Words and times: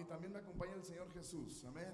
y 0.00 0.04
también 0.04 0.32
me 0.32 0.38
acompaña 0.38 0.74
el 0.74 0.84
Señor 0.84 1.12
Jesús. 1.12 1.64
Amén. 1.64 1.92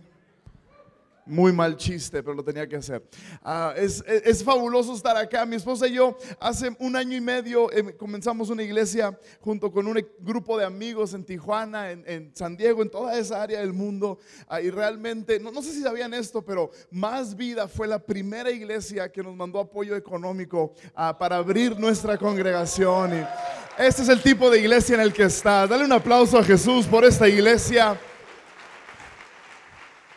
Muy 1.29 1.52
mal 1.52 1.76
chiste, 1.76 2.22
pero 2.22 2.34
lo 2.37 2.44
tenía 2.44 2.68
que 2.68 2.76
hacer. 2.76 3.02
Ah, 3.42 3.75
es, 3.76 4.02
es- 4.07 4.44
fabuloso 4.44 4.94
estar 4.94 5.17
acá. 5.17 5.45
Mi 5.45 5.56
esposa 5.56 5.88
y 5.88 5.95
yo 5.95 6.17
hace 6.38 6.70
un 6.79 6.95
año 6.95 7.17
y 7.17 7.20
medio 7.20 7.70
eh, 7.72 7.97
comenzamos 7.97 8.48
una 8.48 8.62
iglesia 8.62 9.18
junto 9.41 9.73
con 9.73 9.89
un 9.89 10.07
grupo 10.20 10.57
de 10.57 10.64
amigos 10.64 11.14
en 11.14 11.25
Tijuana, 11.25 11.91
en, 11.91 12.04
en 12.07 12.30
San 12.36 12.57
Diego, 12.57 12.80
en 12.80 12.91
toda 12.91 13.18
esa 13.18 13.43
área 13.43 13.58
del 13.58 13.72
mundo. 13.72 14.20
Ah, 14.46 14.61
y 14.61 14.70
realmente, 14.70 15.40
no, 15.40 15.50
no 15.50 15.62
sé 15.62 15.72
si 15.72 15.82
sabían 15.82 16.14
esto, 16.14 16.44
pero 16.44 16.70
Más 16.93 17.34
Vida 17.34 17.66
fue 17.66 17.88
la 17.88 17.98
primera 17.98 18.52
iglesia 18.52 19.11
que 19.11 19.20
nos 19.22 19.34
mandó 19.34 19.58
apoyo 19.58 19.96
económico 19.96 20.74
ah, 20.95 21.18
para 21.18 21.36
abrir 21.38 21.77
nuestra 21.77 22.16
congregación. 22.16 23.18
Y 23.18 23.27
este 23.82 24.02
es 24.02 24.08
el 24.08 24.22
tipo 24.22 24.48
de 24.48 24.61
iglesia 24.61 24.95
en 24.95 25.00
el 25.00 25.12
que 25.12 25.24
está. 25.24 25.66
Dale 25.66 25.84
un 25.84 25.93
aplauso 25.93 26.38
a 26.38 26.45
Jesús 26.45 26.86
por 26.86 27.04
esta 27.04 27.29
iglesia. 27.29 27.98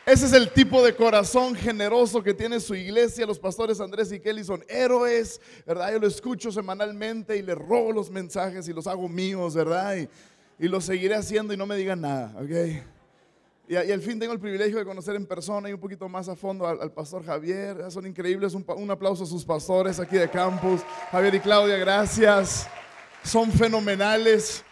Ese 0.10 0.26
es 0.26 0.34
el 0.34 0.50
tipo 0.50 0.84
de 0.84 0.96
corazón 0.96 1.54
generoso 1.54 2.24
que 2.24 2.34
tiene 2.34 2.60
su 2.60 2.74
iglesia. 2.74 3.28
Los 3.28 3.38
pastores 3.38 3.80
Andrés 3.80 4.12
y 4.12 4.20
Kelly 4.20 4.44
son 4.44 4.66
héroes, 4.68 5.40
¿verdad? 5.68 5.92
Yo 5.92 6.00
lo 6.00 6.08
escucho 6.08 6.52
semanalmente 6.52 7.38
y 7.38 7.44
les 7.44 7.56
robo 7.56 7.92
los 7.92 8.10
mensajes 8.10 8.68
y 8.68 8.74
los 8.74 8.88
hago 8.88 9.08
míos, 9.08 9.54
¿verdad? 9.54 9.98
Y, 9.98 10.10
y 10.66 10.68
los 10.68 10.86
seguiré 10.86 11.14
haciendo 11.14 11.54
y 11.54 11.58
no 11.58 11.68
me 11.68 11.76
digan 11.76 12.02
nada, 12.02 12.34
¿ok? 12.42 12.82
Y, 13.68 13.74
y 13.74 13.76
al 13.76 14.02
fin 14.02 14.20
tengo 14.20 14.34
el 14.34 14.40
privilegio 14.40 14.80
de 14.80 14.84
conocer 14.84 15.16
en 15.16 15.28
persona 15.28 15.70
y 15.70 15.74
un 15.74 15.80
poquito 15.80 16.10
más 16.10 16.28
a 16.28 16.36
fondo 16.36 16.66
al, 16.66 16.92
pastor 16.92 17.24
Javier. 17.24 17.92
Son 17.92 18.08
increíbles. 18.08 18.56
Un, 18.56 18.66
un 18.78 18.90
aplauso 18.90 19.26
a 19.26 19.28
sus 19.28 19.46
pastores 19.46 20.00
aquí 20.00 20.18
de 20.18 20.28
campus. 20.28 20.82
Javier 21.12 21.36
y 21.36 21.40
Claudia, 21.40 21.78
gracias. 21.78 22.68
Son 23.24 23.52
fenomenales. 23.52 24.66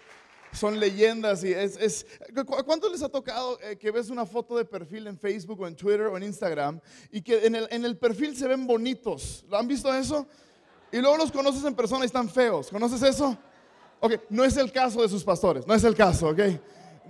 Son 0.54 0.80
leyendas 0.80 1.44
y 1.44 1.52
es, 1.52 1.78
es 1.78 2.06
¿cu- 2.34 2.64
¿cuánto 2.66 2.90
les 2.90 3.02
ha 3.04 3.10
tocado 3.10 3.60
eh, 3.62 3.76
que 3.78 3.92
ves 3.92 4.10
una 4.10 4.26
foto 4.26 4.58
de 4.58 4.66
perfil 4.66 5.06
en 5.08 5.18
Facebook 5.18 5.60
o 5.62 5.68
en 5.68 5.76
Twitter 5.76 6.02
o 6.08 6.18
en 6.18 6.24
Instagram 6.24 6.80
y 7.12 7.22
que 7.22 7.46
en 7.46 7.56
el, 7.56 7.68
en 7.70 7.86
el 7.86 7.98
perfil 7.98 8.36
se 8.36 8.48
ven 8.48 8.66
bonitos? 8.66 9.46
¿Lo 9.50 9.58
han 9.58 9.68
visto 9.68 9.94
eso? 9.94 10.26
Y 10.92 10.98
luego 11.00 11.18
los 11.18 11.32
conoces 11.32 11.64
en 11.66 11.76
persona 11.76 12.06
y 12.06 12.08
están 12.08 12.30
feos. 12.30 12.70
¿Conoces 12.70 13.04
eso? 13.04 13.38
Ok, 14.00 14.14
no 14.30 14.44
es 14.44 14.56
el 14.58 14.72
caso 14.72 15.02
de 15.02 15.10
sus 15.10 15.24
pastores, 15.24 15.68
no 15.68 15.74
es 15.74 15.84
el 15.84 15.96
caso, 15.96 16.30
ok. 16.30 16.40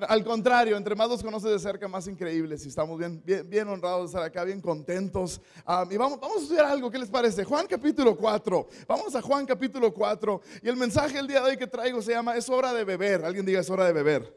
Al 0.07 0.23
contrario, 0.23 0.77
entre 0.77 0.95
más 0.95 1.09
los 1.09 1.23
conoces 1.23 1.51
de 1.51 1.59
cerca, 1.59 1.87
más 1.87 2.07
increíbles. 2.07 2.65
Y 2.65 2.69
estamos 2.69 2.97
bien, 2.97 3.21
bien, 3.25 3.49
bien 3.49 3.67
honrados 3.67 4.01
de 4.01 4.05
estar 4.07 4.23
acá, 4.23 4.43
bien 4.43 4.61
contentos. 4.61 5.41
Y 5.89 5.97
vamos, 5.97 6.19
vamos 6.19 6.37
a 6.37 6.41
estudiar 6.41 6.65
algo, 6.65 6.91
¿qué 6.91 6.99
les 6.99 7.09
parece? 7.09 7.43
Juan 7.43 7.65
capítulo 7.67 8.15
4. 8.15 8.67
Vamos 8.87 9.15
a 9.15 9.21
Juan 9.21 9.45
capítulo 9.45 9.93
4. 9.93 10.41
Y 10.61 10.69
el 10.69 10.75
mensaje 10.75 11.17
el 11.17 11.27
día 11.27 11.41
de 11.41 11.51
hoy 11.51 11.57
que 11.57 11.67
traigo 11.67 12.01
se 12.01 12.11
llama 12.11 12.35
Es 12.35 12.49
hora 12.49 12.73
de 12.73 12.83
beber. 12.83 13.25
Alguien 13.25 13.45
diga, 13.45 13.59
es 13.59 13.69
hora 13.69 13.85
de 13.85 13.93
beber. 13.93 14.33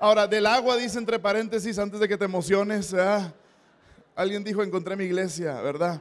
Ahora, 0.00 0.26
del 0.28 0.46
agua 0.46 0.76
dice 0.76 0.98
entre 0.98 1.18
paréntesis 1.18 1.78
antes 1.78 1.98
de 1.98 2.06
que 2.06 2.16
te 2.16 2.24
emociones. 2.24 2.94
Alguien 4.14 4.44
dijo, 4.44 4.62
encontré 4.62 4.96
mi 4.96 5.04
iglesia, 5.04 5.60
¿verdad? 5.60 6.00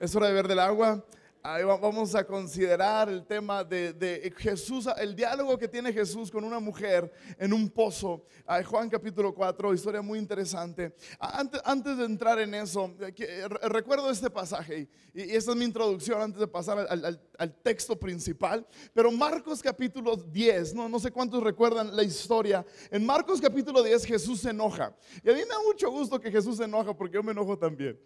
Es 0.00 0.14
hora 0.16 0.26
de 0.26 0.32
beber 0.32 0.48
del 0.48 0.58
agua. 0.58 1.04
Ahí 1.42 1.64
va- 1.64 1.78
vamos 1.78 2.14
a 2.14 2.22
considerar 2.22 3.08
el 3.08 3.24
tema 3.24 3.64
de, 3.64 4.30
Jesús, 4.36 4.86
el 4.98 5.16
diálogo 5.16 5.56
que 5.56 5.68
tiene 5.68 5.90
Jesús 5.90 6.30
con 6.30 6.44
una 6.44 6.60
mujer 6.60 7.10
en 7.38 7.54
un 7.54 7.70
pozo. 7.70 8.26
Juan 8.66 8.90
capítulo 8.90 9.34
4, 9.34 9.72
historia 9.72 10.02
muy 10.02 10.18
interesante. 10.18 10.94
Antes, 11.18 11.96
de 11.96 12.04
entrar 12.04 12.38
en 12.40 12.52
eso, 12.52 12.94
eh, 13.00 13.14
eh, 13.16 13.48
re- 13.48 13.68
recuerdo 13.70 14.10
este 14.10 14.28
pasaje 14.28 14.86
y, 15.14 15.22
y 15.22 15.34
esta 15.34 15.52
es 15.52 15.56
mi 15.56 15.64
introducción 15.64 16.20
antes 16.20 16.38
de 16.40 16.46
pasar 16.46 16.78
al, 16.90 17.18
texto 17.62 17.98
principal. 17.98 18.66
Pero 18.92 19.10
Marcos 19.10 19.62
capítulo 19.62 20.16
10, 20.16 20.74
no, 20.74 20.90
no 20.90 20.98
sé 21.00 21.10
cuántos 21.10 21.42
recuerdan 21.42 21.96
la 21.96 22.02
historia. 22.02 22.66
En 22.90 23.06
Marcos 23.06 23.40
capítulo 23.40 23.82
10 23.82 24.04
Jesús 24.04 24.40
se 24.42 24.50
enoja. 24.50 24.94
Y 25.24 25.30
a 25.30 25.32
mí 25.32 25.38
me 25.38 25.46
da 25.46 25.62
mucho 25.64 25.90
gusto 25.90 26.20
que 26.20 26.30
Jesús 26.30 26.58
se 26.58 26.64
enoja 26.64 26.92
porque 26.94 27.14
yo 27.14 27.22
me 27.22 27.32
enojo 27.32 27.56
también. 27.56 27.98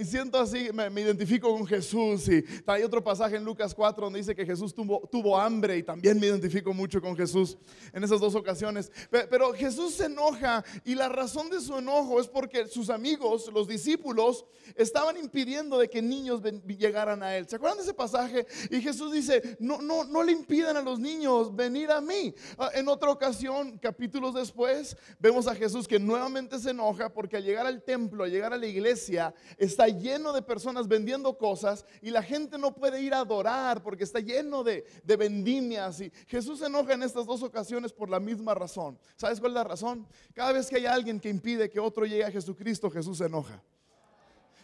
Y 0.00 0.04
siento 0.04 0.38
así, 0.38 0.68
me, 0.74 0.90
me 0.90 1.00
identifico 1.00 1.50
con 1.50 1.66
Jesús. 1.66 2.28
Y 2.28 2.44
hay 2.66 2.82
otro 2.82 3.02
pasaje 3.02 3.36
en 3.36 3.44
Lucas 3.44 3.74
4 3.74 4.04
donde 4.04 4.18
dice 4.18 4.34
que 4.34 4.44
Jesús 4.44 4.74
tuvo, 4.74 5.08
tuvo 5.10 5.38
hambre 5.38 5.78
y 5.78 5.82
también 5.82 6.20
me 6.20 6.26
identifico 6.26 6.74
mucho 6.74 7.00
con 7.00 7.16
Jesús 7.16 7.56
en 7.92 8.04
esas 8.04 8.20
dos 8.20 8.34
ocasiones. 8.34 8.92
Pe- 9.10 9.26
Pero, 9.28 9.52
Jesús 9.54 9.94
se 9.94 10.06
enoja 10.06 10.62
y 10.84 10.94
la 10.94 11.08
razón 11.08 11.48
de 11.48 11.60
su 11.60 11.78
enojo 11.78 12.20
es 12.20 12.28
porque 12.28 12.66
sus 12.66 12.90
amigos, 12.90 13.50
los 13.52 13.66
discípulos, 13.66 14.44
estaban 14.76 15.16
impidiendo 15.16 15.78
de 15.78 15.88
que 15.88 16.02
niños 16.02 16.42
llegaran 16.66 17.22
a 17.22 17.34
Él. 17.36 17.48
¿Se 17.48 17.56
acuerdan 17.56 17.78
de 17.78 17.84
ese 17.84 17.94
pasaje? 17.94 18.46
Y 18.70 18.80
Jesús 18.82 19.10
dice, 19.12 19.56
no, 19.58 19.80
no, 19.80 20.04
no 20.04 20.22
le 20.22 20.32
impidan 20.32 20.76
a 20.76 20.82
los 20.82 20.98
niños 20.98 21.54
venir 21.56 21.90
a 21.90 22.00
mí. 22.02 22.34
Ah, 22.58 22.70
En 22.74 22.88
otra 22.88 23.10
ocasión, 23.10 23.78
capítulos 23.78 24.34
después, 24.34 24.96
vemos 25.18 25.46
a 25.46 25.54
Jesús 25.54 25.88
que 25.88 25.98
nuevamente 25.98 26.58
se 26.58 26.70
enoja 26.70 27.08
porque 27.12 27.38
al 27.38 27.44
llegar 27.44 27.66
al 27.66 27.82
templo, 27.82 28.24
al 28.24 28.30
llegar 28.30 28.52
a 28.52 28.58
la 28.58 28.66
iglesia, 28.66 29.34
está 29.64 29.86
lleno 29.86 30.32
de 30.32 30.42
personas 30.42 30.88
vendiendo 30.88 31.38
cosas 31.38 31.84
y 32.00 32.10
la 32.10 32.22
gente 32.22 32.58
no 32.58 32.74
puede 32.74 33.00
ir 33.00 33.14
a 33.14 33.20
adorar 33.20 33.82
porque 33.82 34.02
está 34.02 34.18
lleno 34.18 34.64
de, 34.64 34.84
de 35.04 35.16
vendimias. 35.16 36.00
Y 36.00 36.10
Jesús 36.26 36.58
se 36.58 36.66
enoja 36.66 36.94
en 36.94 37.04
estas 37.04 37.26
dos 37.26 37.42
ocasiones 37.42 37.92
por 37.92 38.10
la 38.10 38.18
misma 38.18 38.54
razón. 38.54 38.98
¿Sabes 39.16 39.38
cuál 39.38 39.52
es 39.52 39.56
la 39.56 39.64
razón? 39.64 40.06
Cada 40.34 40.52
vez 40.52 40.68
que 40.68 40.76
hay 40.76 40.86
alguien 40.86 41.20
que 41.20 41.28
impide 41.28 41.70
que 41.70 41.78
otro 41.78 42.04
llegue 42.04 42.24
a 42.24 42.30
Jesucristo, 42.32 42.90
Jesús 42.90 43.18
se 43.18 43.26
enoja. 43.26 43.62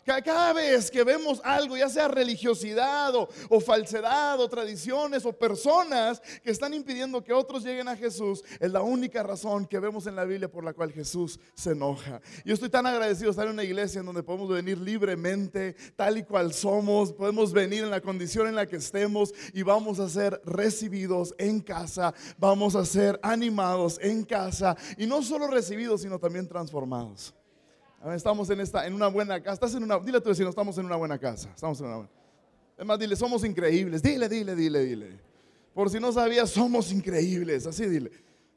Ca- 0.08 0.22
Cada 0.22 0.54
vez 0.54 0.90
que 0.90 1.04
vemos 1.04 1.38
algo, 1.44 1.76
ya 1.76 1.90
sea 1.90 2.08
religiosidad 2.08 3.14
o, 3.14 3.28
o 3.50 3.60
falsedad 3.60 4.40
o 4.40 4.48
tradiciones 4.48 5.26
o 5.26 5.34
personas 5.34 6.22
que 6.42 6.50
están 6.50 6.72
impidiendo 6.72 7.22
que 7.22 7.34
otros 7.34 7.62
lleguen 7.62 7.88
a 7.88 7.94
Jesús, 7.96 8.42
es 8.58 8.72
la 8.72 8.80
única 8.80 9.22
razón 9.22 9.66
que 9.66 9.78
vemos 9.78 10.06
en 10.06 10.16
la 10.16 10.24
Biblia 10.24 10.50
por 10.50 10.64
la 10.64 10.72
cual 10.72 10.92
Jesús 10.92 11.38
se 11.54 11.72
enoja. 11.72 12.22
Yo 12.42 12.54
estoy 12.54 12.70
tan 12.70 12.86
agradecido 12.86 13.26
de 13.26 13.30
estar 13.32 13.46
en 13.48 13.52
una 13.52 13.64
iglesia 13.64 14.00
en 14.00 14.06
donde 14.06 14.22
podemos 14.22 14.48
venir 14.48 14.78
libremente, 14.78 15.76
tal 15.94 16.16
y 16.16 16.22
cual 16.22 16.54
somos, 16.54 17.12
podemos 17.12 17.52
venir 17.52 17.84
en 17.84 17.90
la 17.90 18.00
condición 18.00 18.48
en 18.48 18.54
la 18.54 18.64
que 18.66 18.76
estemos 18.76 19.34
y 19.52 19.62
vamos 19.62 19.98
a 20.00 20.08
ser 20.08 20.40
recibidos 20.46 21.34
en 21.36 21.60
casa, 21.60 22.14
vamos 22.38 22.76
a 22.76 22.86
ser 22.86 23.20
animados 23.22 23.98
en 24.00 24.24
casa 24.24 24.74
y 24.96 25.06
no 25.06 25.22
solo 25.22 25.48
recibidos, 25.48 26.00
sino 26.00 26.18
también 26.18 26.48
transformados. 26.48 27.34
Amén, 28.00 28.16
Estamos 28.16 28.48
en, 28.50 28.60
esta, 28.60 28.86
en 28.86 28.94
una 28.94 29.08
buena 29.08 29.40
casa. 29.40 29.54
Estás 29.54 29.74
en 29.74 29.82
una, 29.82 29.98
dile 29.98 30.18
a 30.18 30.20
tu 30.20 30.28
vecino, 30.28 30.48
estamos 30.48 30.78
en 30.78 30.86
una 30.86 30.96
buena 30.96 31.18
casa. 31.18 31.50
Estamos 31.54 31.80
en 31.80 31.86
una 31.86 31.96
buena. 31.96 32.10
Es 32.76 32.86
más, 32.86 32.98
dile, 32.98 33.16
somos 33.16 33.44
increíbles. 33.44 34.02
Dile, 34.02 34.28
dile, 34.28 34.54
dile, 34.54 34.84
dile. 34.84 35.20
Por 35.74 35.90
si 35.90 35.98
no 35.98 36.12
sabías, 36.12 36.50
somos 36.50 36.92
increíbles. 36.92 37.66
Así 37.66 37.86
dile. 37.86 38.12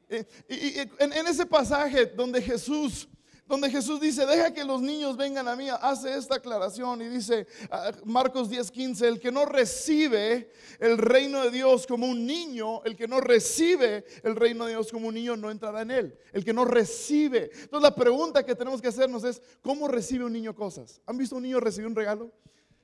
Eh, 0.08 0.24
Y, 0.48 0.78
en 1.02 1.26
ese 1.26 1.44
pasaje 1.44 2.06
donde 2.06 2.40
Jesús, 2.40 3.08
donde 3.46 3.70
Jesús 3.70 4.00
dice, 4.00 4.24
deja 4.24 4.52
que 4.54 4.64
los 4.64 4.80
niños 4.80 5.16
vengan 5.16 5.48
a 5.48 5.56
mí, 5.56 5.68
hace 5.68 6.16
esta 6.16 6.36
aclaración 6.36 7.02
y 7.02 7.08
dice, 7.08 7.46
ah, 7.70 7.92
Marcos 8.04 8.48
10:15, 8.48 9.06
el 9.06 9.20
que 9.20 9.32
no 9.32 9.44
recibe 9.44 10.50
el 10.78 10.96
reino 10.96 11.42
de 11.42 11.50
Dios 11.50 11.86
como 11.86 12.06
un 12.06 12.26
niño, 12.26 12.82
el 12.84 12.96
que 12.96 13.08
no 13.08 13.20
recibe 13.20 14.04
el 14.22 14.36
reino 14.36 14.66
de 14.66 14.72
Dios 14.72 14.90
como 14.90 15.08
un 15.08 15.14
niño 15.14 15.36
no 15.36 15.50
entrará 15.50 15.82
en 15.82 15.90
él. 15.90 16.18
El 16.32 16.44
que 16.44 16.52
no 16.52 16.64
recibe. 16.64 17.50
Entonces 17.52 17.82
la 17.82 17.94
pregunta 17.94 18.44
que 18.44 18.54
tenemos 18.54 18.80
que 18.80 18.88
hacernos 18.88 19.24
es, 19.24 19.42
¿cómo 19.60 19.88
recibe 19.88 20.24
un 20.24 20.32
niño 20.32 20.54
cosas? 20.54 21.00
¿Han 21.06 21.18
visto 21.18 21.36
un 21.36 21.42
niño 21.42 21.60
recibir 21.60 21.88
un 21.88 21.96
regalo? 21.96 22.30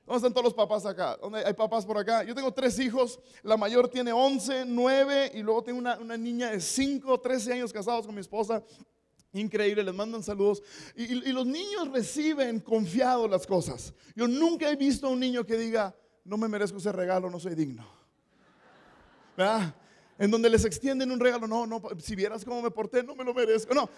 ¿Dónde 0.04 0.16
están 0.16 0.32
todos 0.32 0.44
los 0.44 0.54
papás 0.54 0.86
acá? 0.86 1.19
¿Dónde 1.20 1.44
hay 1.44 1.52
papás 1.52 1.84
por 1.84 1.98
acá? 1.98 2.25
Yo 2.25 2.34
tengo 2.34 2.52
tres 2.52 2.78
hijos. 2.78 3.20
La 3.42 3.58
mayor 3.58 3.88
tiene 3.88 4.10
11, 4.10 4.64
9 4.66 5.32
y 5.34 5.42
luego 5.42 5.62
tengo 5.62 5.78
una, 5.78 5.98
una 5.98 6.16
niña 6.16 6.50
de 6.50 6.60
5, 6.60 7.20
13 7.20 7.52
años 7.52 7.72
casados 7.72 8.06
con 8.06 8.14
mi 8.14 8.22
esposa. 8.22 8.62
Increíble, 9.32 9.82
les 9.82 9.94
mandan 9.94 10.22
saludos. 10.22 10.62
Y, 10.96 11.32
los 11.32 11.46
niños 11.46 11.88
reciben 11.92 12.60
confiado 12.60 13.28
las 13.28 13.46
cosas. 13.46 13.92
Yo 14.16 14.26
nunca 14.26 14.70
he 14.70 14.76
visto 14.76 15.06
a 15.06 15.10
un 15.10 15.20
niño 15.20 15.44
que 15.44 15.56
diga, 15.56 15.94
no 16.24 16.36
me 16.36 16.48
merezco 16.48 16.78
ese 16.78 16.92
regalo, 16.92 17.30
no 17.30 17.38
soy 17.38 17.54
digno. 17.54 17.86
¿Verdad? 19.36 19.74
En 20.18 20.30
donde 20.30 20.50
les 20.50 20.64
extienden 20.64 21.12
un 21.12 21.20
regalo, 21.20 21.46
no, 21.46 21.66
no, 21.66 21.80
si 21.98 22.16
vieras 22.16 22.44
cómo 22.44 22.60
me 22.62 22.70
porté, 22.70 23.02
no 23.04 23.14
me 23.14 23.22
lo 23.22 23.32
merezco. 23.32 23.72
No, 23.72 23.88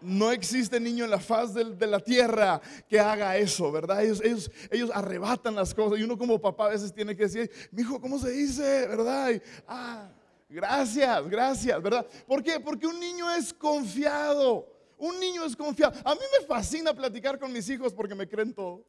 no 0.00 0.30
existe 0.30 0.78
niño 0.78 1.04
en 1.04 1.10
la 1.10 1.18
faz 1.18 1.54
del- 1.54 1.76
de 1.78 1.86
la 1.86 1.98
tierra 1.98 2.60
que 2.88 3.00
haga 3.00 3.36
eso, 3.38 3.72
¿verdad? 3.72 4.04
Ellos, 4.04 4.50
arrebatan 4.92 5.54
las 5.54 5.74
cosas 5.74 5.98
y 5.98 6.02
uno 6.02 6.16
como 6.18 6.40
papá 6.40 6.66
a 6.66 6.70
veces 6.70 6.92
tiene 6.92 7.16
que 7.16 7.24
decir, 7.24 7.50
mi 7.72 7.82
hijo, 7.82 8.00
¿cómo 8.00 8.18
se 8.18 8.30
dice? 8.30 8.86
¿Verdad? 8.86 9.42
Ah, 9.66 10.08
gracias, 10.48 11.28
gracias, 11.28 11.82
¿verdad? 11.82 12.06
¿Por 12.26 12.42
qué? 12.42 12.60
Porque 12.60 12.86
un 12.86 13.00
niño 13.00 13.30
es 13.32 13.52
confiado. 13.52 14.73
Un 15.04 15.20
niño 15.20 15.44
es 15.44 15.54
confiado. 15.54 15.92
A 16.02 16.14
mí 16.14 16.20
me 16.40 16.46
fascina 16.46 16.94
platicar 16.94 17.38
con 17.38 17.52
mis 17.52 17.68
hijos 17.68 17.92
porque 17.92 18.14
me 18.14 18.26
creen 18.26 18.54
todo. 18.54 18.86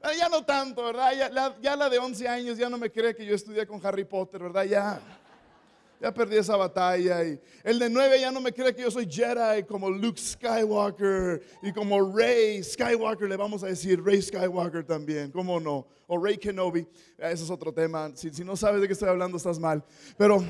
Ah, 0.00 0.12
Ya 0.16 0.28
no 0.28 0.44
tanto, 0.44 0.84
¿verdad? 0.84 1.12
Ya 1.60 1.74
la, 1.76 1.90
de 1.90 1.98
11 1.98 2.28
años 2.28 2.56
ya 2.56 2.68
no 2.68 2.78
me 2.78 2.92
cree 2.92 3.12
que 3.12 3.26
yo 3.26 3.34
estudié 3.34 3.66
con 3.66 3.84
Harry 3.84 4.04
Potter, 4.04 4.40
¿verdad? 4.40 4.62
Ya, 4.66 5.00
ya 6.00 6.14
perdí 6.14 6.36
esa 6.36 6.54
batalla. 6.54 7.24
Y 7.24 7.40
el 7.64 7.80
de 7.80 7.90
9 7.90 8.20
ya 8.20 8.30
no 8.30 8.40
me 8.40 8.52
cree 8.52 8.72
que 8.72 8.82
yo 8.82 8.90
soy 8.92 9.10
Jedi 9.10 9.64
como 9.64 9.90
Luke 9.90 10.20
Skywalker 10.20 11.42
y 11.62 11.72
como 11.72 12.14
Rey 12.16 12.62
Skywalker, 12.62 13.28
le 13.28 13.36
vamos 13.36 13.64
a 13.64 13.66
decir 13.66 14.00
Rey 14.00 14.22
Skywalker 14.22 14.84
también, 14.86 15.32
¿cómo 15.32 15.58
no? 15.58 15.88
O 16.06 16.22
Rey 16.22 16.38
Kenobi, 16.38 16.86
Eh, 17.18 17.32
ese 17.32 17.42
es 17.42 17.50
otro 17.50 17.72
tema. 17.74 18.12
Si, 18.14 18.30
si 18.30 18.44
no 18.44 18.56
sabes 18.56 18.80
de 18.80 18.86
qué 18.86 18.92
estoy 18.92 19.08
hablando, 19.08 19.38
estás 19.38 19.58
mal. 19.58 19.82
Pero... 20.16 20.44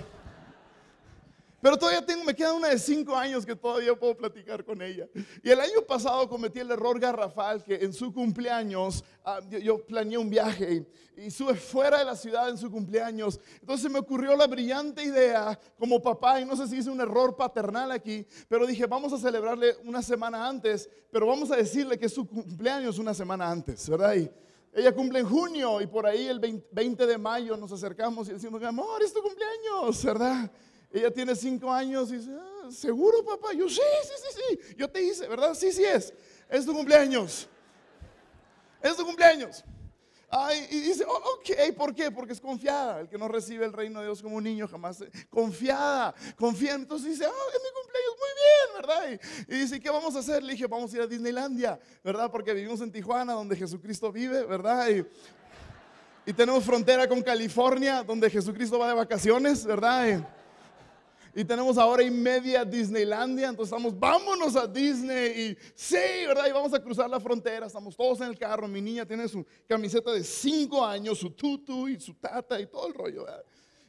Pero 1.64 1.78
todavía 1.78 2.05
tengo, 2.05 2.22
me 2.25 2.34
queda 2.34 2.52
una 2.52 2.69
de 2.69 2.78
cinco 2.78 3.16
años 3.16 3.46
que 3.46 3.56
todavía 3.56 3.99
puedo 3.99 4.14
platicar 4.14 4.62
con 4.62 4.82
ella. 4.82 5.08
Y 5.43 5.49
el 5.49 5.58
año 5.58 5.81
pasado 5.81 6.28
cometí 6.28 6.58
el 6.58 6.70
error 6.70 7.00
garrafal 7.00 7.64
que 7.64 7.76
en 7.76 7.94
su 7.94 8.12
cumpleaños 8.12 9.02
ah, 9.25 9.40
yo, 9.49 9.78
planeé 9.78 10.19
un 10.19 10.28
viaje 10.28 10.87
y 11.16 11.31
sube 11.31 11.55
fuera 11.55 12.00
de 12.00 12.05
la 12.05 12.16
ciudad 12.16 12.50
en 12.50 12.58
su 12.58 12.70
cumpleaños. 12.70 13.40
Entonces 13.62 13.90
me 13.90 13.99
ocurrió 13.99 14.37
la 14.37 14.46
brillante 14.46 15.05
idea 15.05 15.58
como 15.78 16.02
papá, 16.02 16.38
y 16.38 16.44
no 16.44 16.55
sé 16.55 16.69
si 16.69 16.76
hice 16.76 16.90
un 16.90 17.00
error 17.00 17.34
paternal 17.34 17.93
aquí, 17.93 18.26
pero 18.46 18.66
dije, 18.66 18.84
vamos 18.84 19.14
a 19.14 19.19
celebrarle 19.19 19.75
una 19.87 20.02
semana 20.02 20.46
antes, 20.46 20.87
pero 21.11 21.26
vamos 21.26 21.50
a 21.50 21.56
decirle 21.56 21.99
que 21.99 22.05
es 22.05 22.12
su 22.12 22.28
cumpleaños 22.28 22.99
una 22.99 23.14
semana 23.14 23.50
antes, 23.50 23.88
¿verdad? 23.88 24.14
Y 24.16 24.31
ella 24.75 24.94
cumple 24.94 25.20
en 25.20 25.26
junio 25.26 25.81
y 25.81 25.87
por 25.87 26.05
ahí 26.05 26.26
el 26.26 26.40
20 26.40 27.06
de 27.06 27.16
mayo 27.16 27.56
nos 27.56 27.72
acercamos 27.72 28.28
y 28.28 28.32
decimos, 28.32 28.62
amor, 28.62 29.02
es 29.02 29.14
tu 29.14 29.22
cumpleaños, 29.22 30.05
¿verdad? 30.05 30.50
Ella 30.94 31.11
tiene 31.11 31.35
cinco 31.35 31.73
años 31.73 32.08
y 32.12 32.19
dice, 32.19 32.31
ah, 32.38 32.70
¿seguro 32.70 33.25
papá? 33.25 33.52
Yo 33.52 33.69
sí, 33.69 33.81
sí, 34.05 34.12
sí, 34.17 34.41
sí. 34.41 34.75
Yo 34.76 34.88
te 34.88 35.02
hice, 35.02 35.26
¿verdad? 35.26 35.52
Sí, 35.55 35.73
sí 35.73 35.82
es. 35.85 36.14
Es 36.49 36.64
tu 36.64 36.73
cumpleaños. 36.73 37.49
Es 38.81 38.96
tu 38.96 39.05
cumpleaños. 39.05 39.64
Ay, 40.31 40.69
y 40.70 40.81
dice, 40.81 41.05
oh, 41.05 41.17
ok, 41.17 41.76
¿por 41.76 41.93
qué? 41.93 42.12
Porque 42.12 42.32
es 42.32 42.41
confiada. 42.41 43.00
El 43.00 43.08
que 43.08 43.19
no 43.19 43.26
recibe 43.26 43.64
el 43.64 43.73
reino 43.73 43.99
de 43.99 44.06
Dios 44.06 44.23
como 44.23 44.37
un 44.37 44.44
niño 44.44 44.69
jamás. 44.69 45.02
Confiada, 45.31 46.14
confía. 46.37 46.75
Entonces 46.75 47.11
dice, 47.11 47.25
ah, 47.25 47.47
es 47.52 47.61
mi 47.61 47.70
cumpleaños, 47.81 48.14
muy 48.20 48.31
bien, 48.38 49.19
¿verdad? 49.19 49.47
Y, 49.49 49.55
dice, 49.62 49.81
¿qué 49.81 49.90
vamos 49.90 50.14
a 50.14 50.20
hacer? 50.20 50.44
Le 50.44 50.52
dije, 50.52 50.69
vamos 50.69 50.93
a 50.93 50.97
ir 50.97 51.02
a 51.02 51.06
Disneylandia, 51.08 51.81
¿verdad? 52.05 52.31
Porque 52.31 52.55
vivimos 52.55 52.81
en 52.81 52.93
Tijuana, 52.93 53.32
donde 53.32 53.56
Jesucristo 53.56 54.12
vive, 54.12 54.44
¿verdad? 54.44 54.88
Y, 56.25 56.32
tenemos 56.35 56.62
frontera 56.62 57.08
con 57.08 57.20
California, 57.20 58.05
donde 58.05 58.31
Jesucristo 58.31 58.79
va 58.79 58.87
de 58.87 58.94
vacaciones, 58.94 59.67
¿verdad? 59.67 60.25
Tenemos 61.43 61.79
ahora 61.79 62.05
y 62.05 62.11
media 62.11 62.65
Disneylandia, 62.65 63.49
entonces 63.49 63.73
estamos, 63.73 63.99
vámonos 63.99 64.55
a 64.55 64.69
Disney 64.69 65.41
y 65.41 65.59
sí, 65.75 65.97
¿verdad? 66.29 66.47
Y 66.47 66.53
vamos 66.53 66.73
a 66.73 66.81
cruzar 66.81 67.11
la 67.11 67.19
frontera, 67.19 67.67
estamos 67.67 67.97
todos 67.97 68.21
en 68.21 68.29
el 68.29 68.39
carro, 68.39 68.69
mi 68.69 68.81
niña 68.81 69.05
tiene 69.05 69.27
su 69.27 69.45
camiseta 69.67 70.13
de 70.13 70.23
5 70.23 70.85
años, 70.85 71.19
su 71.19 71.31
tutu 71.31 71.89
y 71.89 71.99
su 71.99 72.15
tata 72.15 72.61
y 72.61 72.67
todo 72.67 72.87
el 72.87 72.95
rollo, 72.95 73.25
¿verdad? 73.25 73.43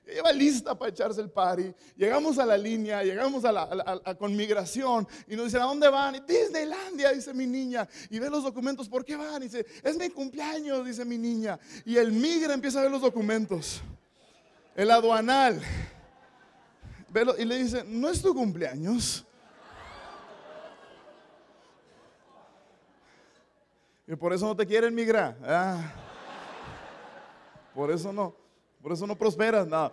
Lleva 0.06 0.32
lista 0.32 0.78
para 0.78 0.92
echarse 0.92 1.20
el 1.20 1.32
party. 1.32 1.74
Llegamos 1.98 2.38
a 2.38 2.46
la 2.46 2.58
línea, 2.58 3.04
llegamos 3.04 3.44
a 3.44 3.52
la 3.52 4.16
con 4.20 4.36
migración 4.36 5.08
y 5.28 5.36
nos 5.36 5.46
dicen, 5.46 5.62
¿a 5.62 5.66
dónde 5.66 5.90
van? 5.90 6.16
Y 6.16 6.20
Disneylandia, 6.20 7.12
dice 7.12 7.34
mi 7.34 7.48
niña. 7.48 7.88
Y 8.10 8.20
ve 8.20 8.30
los 8.30 8.44
documentos, 8.44 8.88
¿por 8.88 9.04
qué 9.04 9.16
van? 9.16 9.42
Y 9.42 9.46
dice, 9.46 9.66
es 9.84 9.98
mi 9.98 10.10
cumpleaños, 10.10 10.86
dice 10.86 11.04
mi 11.06 11.18
niña. 11.18 11.60
Y 11.86 11.98
el 11.98 12.12
migra 12.12 12.54
empieza 12.54 12.80
a 12.80 12.84
ver 12.84 12.92
los 12.92 13.02
documentos. 13.02 13.82
El 14.76 14.92
aduanal 14.92 15.60
y 17.38 17.46
le 17.46 17.58
dice, 17.58 17.84
¿no 17.88 18.10
es 18.10 18.22
tu 18.22 18.34
cumpleaños? 18.34 19.26
Y 24.08 24.16
por 24.16 24.34
eso 24.34 24.46
no 24.46 24.56
te 24.56 24.66
quieren 24.66 24.94
migrar. 24.94 25.38
Ah. 25.44 25.94
por 27.74 27.92
eso 27.92 28.12
no. 28.14 28.36
Por 28.82 28.92
eso 28.92 29.08
no 29.08 29.16
prosperas. 29.18 29.66
No. 29.66 29.92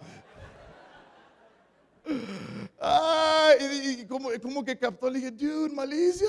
y, 3.60 4.04
como, 4.06 4.64
que 4.64 4.76
captó, 4.76 5.08
le 5.08 5.18
dije, 5.18 5.30
dude, 5.30 5.74
malicia, 5.74 6.28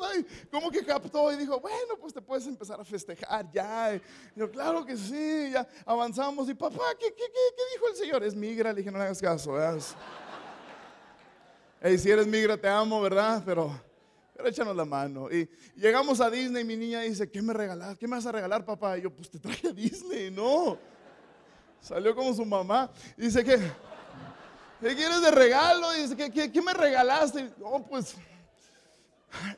verdad. 0.00 0.26
como 0.50 0.70
que 0.70 0.84
captó 0.84 1.32
y 1.32 1.36
dijo, 1.36 1.60
bueno, 1.60 1.96
pues 2.00 2.12
te 2.12 2.20
puedes 2.20 2.46
empezar 2.46 2.80
a 2.80 2.84
festejar 2.84 3.50
ya. 3.52 3.94
Y 3.94 4.00
yo, 4.38 4.50
claro 4.50 4.84
que 4.84 4.96
sí, 4.96 5.50
ya 5.52 5.66
avanzamos. 5.84 6.48
Y 6.48 6.54
papá, 6.54 6.84
¿qué, 6.98 7.06
qué, 7.14 7.24
qué, 7.32 7.62
dijo 7.74 7.88
el 7.88 7.96
Señor? 7.96 8.24
Es 8.24 8.34
migra, 8.34 8.72
le 8.72 8.78
dije, 8.78 8.90
no 8.90 8.98
le 8.98 9.04
hagas 9.04 9.20
caso. 9.20 9.52
¿verdad? 9.52 9.80
Hey, 11.80 11.98
si 11.98 12.10
eres 12.10 12.26
migra, 12.26 12.56
te 12.56 12.68
amo, 12.68 13.00
¿verdad? 13.00 13.42
Pero, 13.44 13.80
pero 14.34 14.48
échanos 14.48 14.74
la 14.74 14.84
mano. 14.84 15.30
Y 15.30 15.48
llegamos 15.76 16.20
a 16.20 16.30
Disney 16.30 16.62
y 16.62 16.66
mi 16.66 16.76
niña 16.76 17.00
dice, 17.02 17.30
¿qué 17.30 17.42
me 17.42 17.52
regalas? 17.52 17.96
¿Qué 17.98 18.08
me 18.08 18.16
vas 18.16 18.26
a 18.26 18.32
regalar, 18.32 18.64
papá? 18.64 18.98
Y 18.98 19.02
yo, 19.02 19.10
pues 19.10 19.30
te 19.30 19.38
traje 19.38 19.68
a 19.68 19.72
Disney, 19.72 20.30
no. 20.30 20.78
Salió 21.80 22.16
como 22.16 22.34
su 22.34 22.44
mamá. 22.44 22.90
dice, 23.16 23.44
¿qué? 23.44 23.58
¿Qué 24.80 24.94
quieres 24.94 25.22
de 25.22 25.30
regalo? 25.30 25.96
Y 25.96 26.02
dice, 26.02 26.16
¿qué, 26.16 26.52
qué, 26.52 26.62
me 26.62 26.74
regalaste? 26.74 27.50
No, 27.58 27.86
pues 27.86 28.14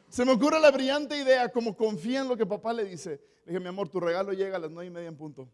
se 0.08 0.24
me 0.24 0.32
ocurre 0.32 0.60
la 0.60 0.70
brillante 0.70 1.16
idea, 1.16 1.48
como 1.48 1.76
confía 1.76 2.20
en 2.20 2.28
lo 2.28 2.36
que 2.36 2.46
papá 2.46 2.72
le 2.72 2.84
dice. 2.84 3.20
Le 3.44 3.52
dije, 3.52 3.60
mi 3.60 3.68
amor, 3.68 3.88
tu 3.88 4.00
regalo 4.00 4.32
llega 4.32 4.56
a 4.56 4.58
las 4.58 4.70
nueve 4.70 4.86
y 4.86 4.90
media 4.90 5.08
en 5.08 5.16
punto. 5.16 5.48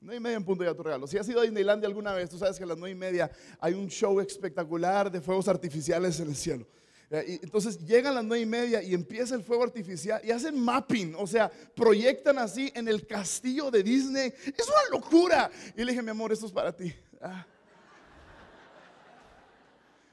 Nueve 0.00 0.16
y 0.16 0.20
media 0.20 0.36
en 0.36 0.44
punto 0.44 0.64
ya 0.64 0.74
tu 0.74 0.82
regalo. 0.82 1.06
Si 1.06 1.18
has 1.18 1.28
ido 1.28 1.40
a 1.40 1.42
Disneylandia 1.42 1.86
alguna 1.86 2.12
vez, 2.12 2.30
tú 2.30 2.38
sabes 2.38 2.56
que 2.56 2.64
a 2.64 2.66
las 2.66 2.78
nueve 2.78 2.92
y 2.92 2.98
media 2.98 3.30
hay 3.58 3.74
un 3.74 3.88
show 3.88 4.18
espectacular 4.20 5.10
de 5.10 5.20
fuegos 5.20 5.46
artificiales 5.48 6.18
en 6.20 6.28
el 6.28 6.36
cielo. 6.36 6.66
Eh, 7.10 7.40
entonces 7.42 7.78
llegan 7.84 8.14
las 8.14 8.24
nueve 8.24 8.42
y 8.42 8.46
media 8.46 8.82
y 8.82 8.94
empieza 8.94 9.34
el 9.34 9.42
fuego 9.42 9.64
artificial 9.64 10.20
y 10.24 10.30
hacen 10.30 10.58
mapping, 10.58 11.14
o 11.18 11.26
sea, 11.26 11.50
proyectan 11.74 12.38
así 12.38 12.72
en 12.74 12.88
el 12.88 13.06
castillo 13.06 13.70
de 13.70 13.82
Disney. 13.82 14.32
Es 14.46 14.68
una 14.68 14.96
locura. 14.98 15.50
Y 15.76 15.84
le 15.84 15.92
dije, 15.92 16.02
mi 16.02 16.10
amor, 16.10 16.32
esto 16.32 16.46
es 16.46 16.52
para 16.52 16.74
ti. 16.74 16.94
Ah. 17.20 17.44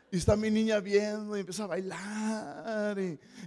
Y 0.10 0.18
está 0.18 0.38
mi 0.38 0.50
niña 0.50 0.80
viendo 0.80 1.36
y 1.36 1.42
empieza 1.42 1.66
a 1.66 1.68
bailar. 1.68 2.98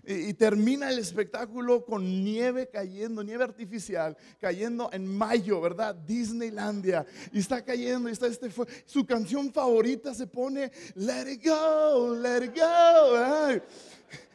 Y, 0.05 0.35
termina 0.35 0.91
el 0.91 0.99
espectáculo 0.99 1.85
con 1.87 2.05
nieve 2.23 2.69
cayendo, 2.69 3.23
nieve 3.23 3.45
artificial, 3.45 4.15
cayendo 4.39 4.91
en 4.93 5.07
mayo, 5.07 5.61
¿verdad? 5.61 5.95
Disneylandia. 5.95 7.07
Y 7.33 7.39
está 7.39 7.65
cayendo 7.65 8.11
y 8.11 8.13
está 8.13 8.27
este 8.27 8.51
Su 8.85 9.07
canción 9.07 9.51
favorita 9.51 10.13
se 10.13 10.27
pone 10.27 10.71
Let 10.97 11.33
it 11.33 11.47
go, 11.47 12.15
let 12.15 12.45
it 12.45 12.55
go. 12.55 13.61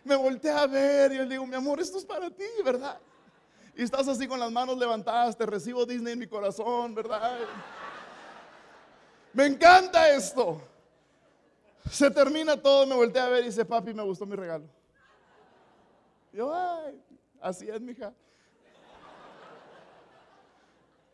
Me 0.04 0.16
volteé 0.16 0.51
a 0.51 0.66
ver 0.66 1.12
y 1.12 1.18
le 1.18 1.25
digo, 1.25 1.45
mi 1.45 1.56
amor, 1.56 1.80
esto 1.80 2.00
es 2.00 2.06
para 2.06 2.31
ti, 2.31 2.45
¿verdad? 2.63 3.00
Y 3.75 3.83
estás 3.83 4.07
así 4.07 4.28
con 4.28 4.39
las 4.39 4.51
manos 4.51 4.78
levantadas, 4.78 5.38
te 5.38 5.45
recibo 5.45 5.86
Disney 5.86 6.13
en 6.13 6.19
mi 6.19 6.28
corazón, 6.28 6.95
¿verdad? 6.95 7.39
Me 9.33 9.45
encanta 9.45 10.10
esto. 10.10 10.75
Se 11.89 12.09
termina 12.11 12.57
todo, 12.57 12.85
me 12.85 12.95
volteé 12.95 13.21
a 13.21 13.29
ver 13.29 13.43
y 13.43 13.47
dice, 13.47 13.63
papi, 13.63 13.93
me 13.93 14.03
gustó 14.03 14.25
mi 14.25 14.35
regalo. 14.35 14.65
Yo, 16.33 16.53
ay, 16.53 16.99
así 17.41 17.69
es, 17.69 17.79
mija. 17.79 18.13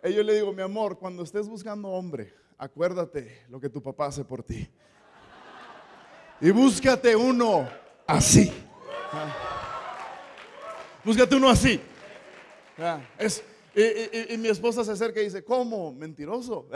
Y 0.04 0.14
yo 0.14 0.24
le 0.24 0.34
digo, 0.34 0.52
mi 0.52 0.64
amor, 0.64 0.98
cuando 0.98 1.24
estés 1.24 1.48
buscando 1.48 1.90
hombre, 1.90 2.34
acuérdate 2.58 3.46
lo 3.50 3.60
que 3.60 3.70
tu 3.70 3.84
papá 3.84 4.08
hace 4.08 4.24
por 4.24 4.42
ti. 4.42 4.68
Y 6.40 6.50
búscate 6.50 7.16
uno 7.16 7.70
así. 8.08 8.52
Búscate 11.04 11.36
uno 11.36 11.50
así. 11.50 11.80
Es, 13.20 13.44
y, 13.76 14.38
mi 14.38 14.48
esposa 14.50 14.84
se 14.84 14.92
acerca 14.92 15.22
y 15.22 15.26
dice, 15.26 15.44
¿cómo? 15.44 15.94
Mentiroso. 15.94 16.68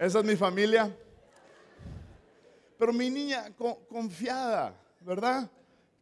esa 0.00 0.18
es 0.18 0.24
mi 0.24 0.34
familia. 0.34 0.92
Pero 2.84 2.92
mi 2.92 3.08
niña 3.08 3.50
confiada, 3.88 4.78
¿verdad? 5.00 5.50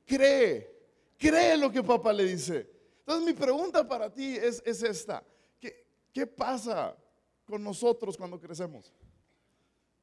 Cree, 0.05 0.69
cree 1.17 1.57
lo 1.57 1.71
que 1.71 1.81
papá 1.81 2.13
le 2.13 2.25
dice. 2.25 2.69
Entonces 2.99 3.25
mi 3.25 3.35
pregunta 3.35 3.87
para 3.87 4.13
ti 4.13 4.35
es, 4.35 4.61
esta. 4.67 5.23
¿Qué, 5.61 5.87
¿Qué 6.13 6.27
pasa 6.27 6.97
con 7.45 7.63
nosotros 7.63 8.17
cuando 8.17 8.41
crecemos? 8.41 8.93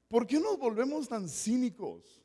¿Por 0.07 0.25
qué 0.25 0.39
nos 0.39 0.57
volvemos 0.57 1.09
tan 1.09 1.27
cínicos? 1.27 2.24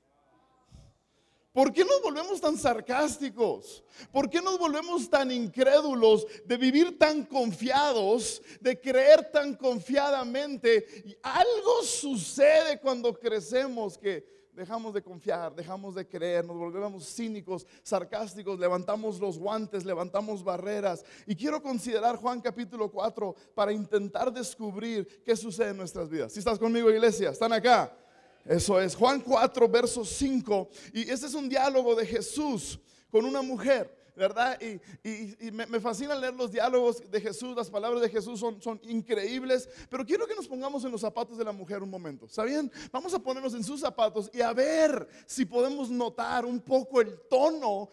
¿Por 1.53 1.73
qué 1.73 1.85
nos 1.85 2.01
volvemos 2.01 2.41
tan 2.41 2.57
sarcásticos? 2.57 3.83
¿Por 4.13 4.31
qué 4.31 4.41
nos 4.41 4.57
volvemos 4.57 5.11
tan 5.11 5.33
incrédulos 5.33 6.29
de 6.45 6.57
vivir 6.57 6.97
tan 6.97 7.25
confiados, 7.25 8.41
de 8.61 8.81
creer 8.81 9.33
tan 9.33 9.57
confiadamente? 9.57 11.19
Algo 11.23 11.83
sucede 11.83 12.79
cuando 12.79 13.19
crecemos 13.19 13.99
que 13.99 14.34
dejamos 14.55 14.95
de 14.95 15.03
confiar, 15.03 15.55
dejamos 15.55 15.95
de 15.95 16.07
creer, 16.07 16.45
nos 16.45 16.57
volvemos 16.57 17.15
cínicos, 17.15 17.67
sarcásticos, 17.83 18.59
levantamos 18.59 19.19
los 19.19 19.39
guantes, 19.39 19.85
levantamos 19.85 20.43
barreras. 20.43 21.05
Y 21.27 21.35
quiero 21.35 21.63
considerar 21.63 22.17
Juan 22.17 22.41
capítulo 22.41 22.91
4 22.91 23.35
para 23.55 23.73
intentar 23.73 24.33
descubrir 24.33 25.23
qué 25.25 25.37
sucede 25.37 25.71
en 25.71 25.77
nuestras 25.77 26.09
vidas. 26.09 26.33
Si 26.33 26.39
estás 26.39 26.59
conmigo, 26.59 26.91
iglesia, 26.91 27.31
están 27.31 27.53
acá. 27.53 27.97
Eso 28.45 28.81
es 28.81 28.95
Juan 28.95 29.21
4, 29.21 29.69
verso 29.69 30.05
5. 30.05 30.69
Y 30.93 31.11
ese 31.11 31.27
es 31.27 31.35
un 31.35 31.49
diálogo 31.49 31.95
de 31.95 32.07
Jesús 32.07 32.79
con 33.11 33.25
una 33.25 33.43
mujer. 33.43 34.04
¿Verdad? 34.17 34.59
Y, 34.61 35.51
me, 35.51 35.81
fascina 35.81 36.15
leer 36.15 36.35
los 36.35 36.53
diálogos 36.53 37.11
de 37.11 37.21
Jesús, 37.21 37.57
las 37.57 37.71
palabras 37.71 38.03
de 38.03 38.09
Jesús 38.09 38.41
son, 38.41 38.81
increíbles, 38.85 39.69
pero 39.91 40.05
quiero 40.05 40.27
que 40.27 40.35
nos 40.35 40.47
pongamos 40.47 40.85
en 40.85 40.93
los 40.93 41.01
zapatos 41.01 41.39
de 41.39 41.45
la 41.45 41.53
mujer 41.53 41.83
un 41.83 41.91
momento, 41.91 42.29
¿saben? 42.29 42.71
Vamos 42.93 43.13
a 43.15 43.19
ponernos 43.19 43.55
en 43.55 43.65
sus 43.65 43.81
zapatos 43.81 44.31
y 44.33 44.41
a 44.41 44.53
ver 44.53 45.07
si 45.27 45.45
podemos 45.45 45.91
notar 45.91 46.45
un 46.45 46.61
poco 46.61 47.01
el 47.01 47.19
tono 47.29 47.89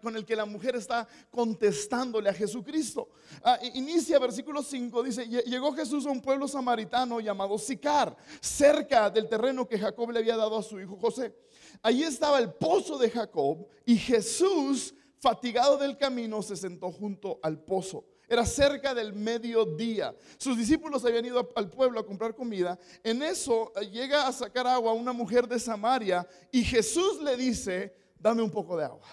con, 0.00 0.16
el 0.16 0.24
que 0.24 0.36
la 0.36 0.44
mujer 0.44 0.76
está 0.76 1.06
contestándole 1.30 2.28
a 2.28 2.34
Jesucristo. 2.34 3.10
Ah, 3.42 3.58
inicia 3.74 4.18
versículo 4.18 4.62
5, 4.62 5.02
dice, 5.02 5.26
llegó 5.26 5.72
Jesús 5.72 6.06
a 6.06 6.10
un 6.10 6.20
pueblo 6.20 6.48
samaritano 6.48 7.20
llamado 7.20 7.58
Sicar, 7.58 8.16
cerca 8.40 9.10
del 9.10 9.28
terreno 9.28 9.66
que 9.66 9.78
Jacob 9.78 10.10
le 10.10 10.20
había 10.20 10.36
dado 10.36 10.58
a 10.58 10.62
su 10.62 10.80
hijo 10.80 10.96
José. 10.96 11.34
Allí 11.82 12.02
estaba 12.02 12.38
el 12.38 12.52
pozo 12.52 12.98
de 12.98 13.10
Jacob 13.10 13.66
y 13.84 13.96
Jesús, 13.96 14.94
fatigado 15.22 15.78
del 15.78 15.96
camino, 15.96 16.42
se 16.42 16.56
sentó 16.56 16.90
junto 16.90 17.38
al 17.42 17.60
pozo. 17.60 18.04
Era 18.28 18.44
cerca 18.44 18.92
del 18.92 19.12
mediodía. 19.12 20.14
Sus 20.36 20.56
discípulos 20.56 21.04
habían 21.04 21.24
ido 21.24 21.48
al 21.54 21.70
pueblo 21.70 22.00
a 22.00 22.06
comprar 22.06 22.34
comida. 22.34 22.78
En 23.04 23.22
eso 23.22 23.72
eh, 23.76 23.86
llega 23.88 24.26
a 24.26 24.32
sacar 24.32 24.66
agua 24.66 24.92
una 24.92 25.12
mujer 25.12 25.46
de 25.46 25.60
Samaria 25.60 26.26
y 26.50 26.64
Jesús 26.64 27.22
le 27.22 27.36
dice, 27.36 27.94
dame 28.18 28.42
un 28.42 28.50
poco 28.50 28.76
de 28.76 28.84
agua. 28.84 29.06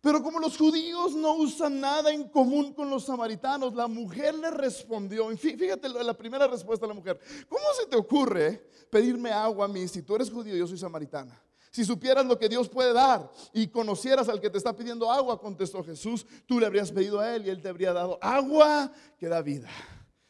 Pero 0.00 0.22
como 0.22 0.38
los 0.38 0.56
judíos 0.56 1.14
no 1.14 1.34
usan 1.34 1.80
nada 1.80 2.12
en 2.12 2.28
común 2.28 2.72
con 2.72 2.88
los 2.90 3.04
samaritanos, 3.04 3.74
la 3.74 3.88
mujer 3.88 4.34
le 4.34 4.50
respondió, 4.50 5.28
fíjate 5.36 5.88
la 5.88 6.14
primera 6.14 6.46
respuesta 6.46 6.86
de 6.86 6.88
la 6.88 6.98
mujer, 6.98 7.18
¿cómo 7.48 7.64
se 7.80 7.86
te 7.86 7.96
ocurre 7.96 8.68
pedirme 8.90 9.30
agua 9.30 9.66
a 9.66 9.68
mí 9.68 9.86
si 9.88 10.02
tú 10.02 10.16
eres 10.16 10.30
judío 10.30 10.54
y 10.54 10.58
yo 10.58 10.66
soy 10.66 10.78
samaritana? 10.78 11.40
Si 11.72 11.86
supieras 11.86 12.26
lo 12.26 12.38
que 12.38 12.50
Dios 12.50 12.68
puede 12.68 12.92
dar 12.92 13.32
y 13.54 13.66
conocieras 13.68 14.28
al 14.28 14.40
que 14.40 14.50
te 14.50 14.58
está 14.58 14.76
pidiendo 14.76 15.10
agua, 15.10 15.40
contestó 15.40 15.82
Jesús, 15.82 16.26
tú 16.46 16.60
le 16.60 16.66
habrías 16.66 16.92
pedido 16.92 17.18
a 17.18 17.34
él 17.34 17.46
y 17.46 17.50
él 17.50 17.62
te 17.62 17.68
habría 17.70 17.94
dado 17.94 18.18
agua 18.20 18.92
que 19.18 19.26
da 19.26 19.40
vida. 19.40 19.70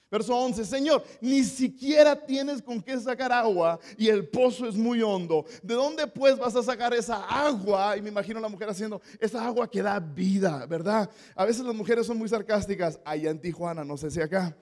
Verso 0.09 0.37
11, 0.37 0.65
Señor, 0.67 1.03
ni 1.21 1.43
siquiera 1.43 2.15
tienes 2.15 2.63
con 2.63 2.81
qué 2.81 3.01
sacar 3.01 3.33
agua 3.33 3.81
y 3.97 4.09
el 4.09 4.29
pozo 4.29 4.69
es 4.69 4.77
muy 4.77 5.03
hondo. 5.03 5.47
¿De 5.63 5.75
dónde 5.75 6.07
pues 6.07 6.39
vas 6.39 6.55
a 6.55 6.63
sacar 6.63 6.93
esa 6.95 7.25
agua? 7.25 7.97
Y 7.97 8.03
me 8.03 8.11
imagino 8.11 8.39
a 8.39 8.43
la 8.43 8.49
mujer 8.49 8.69
haciendo 8.69 9.01
esa 9.19 9.45
agua 9.45 9.69
que 9.69 9.83
da 9.83 9.99
vida, 9.99 10.67
¿verdad? 10.67 11.11
A 11.35 11.45
veces 11.47 11.65
las 11.65 11.75
mujeres 11.75 12.07
son 12.07 12.19
muy 12.19 12.29
sarcásticas. 12.29 13.01
Allá 13.05 13.31
en 13.31 13.41
Tijuana, 13.41 13.85
no 13.85 13.97
sé 13.97 14.11
si 14.11 14.21
acá. 14.21 14.55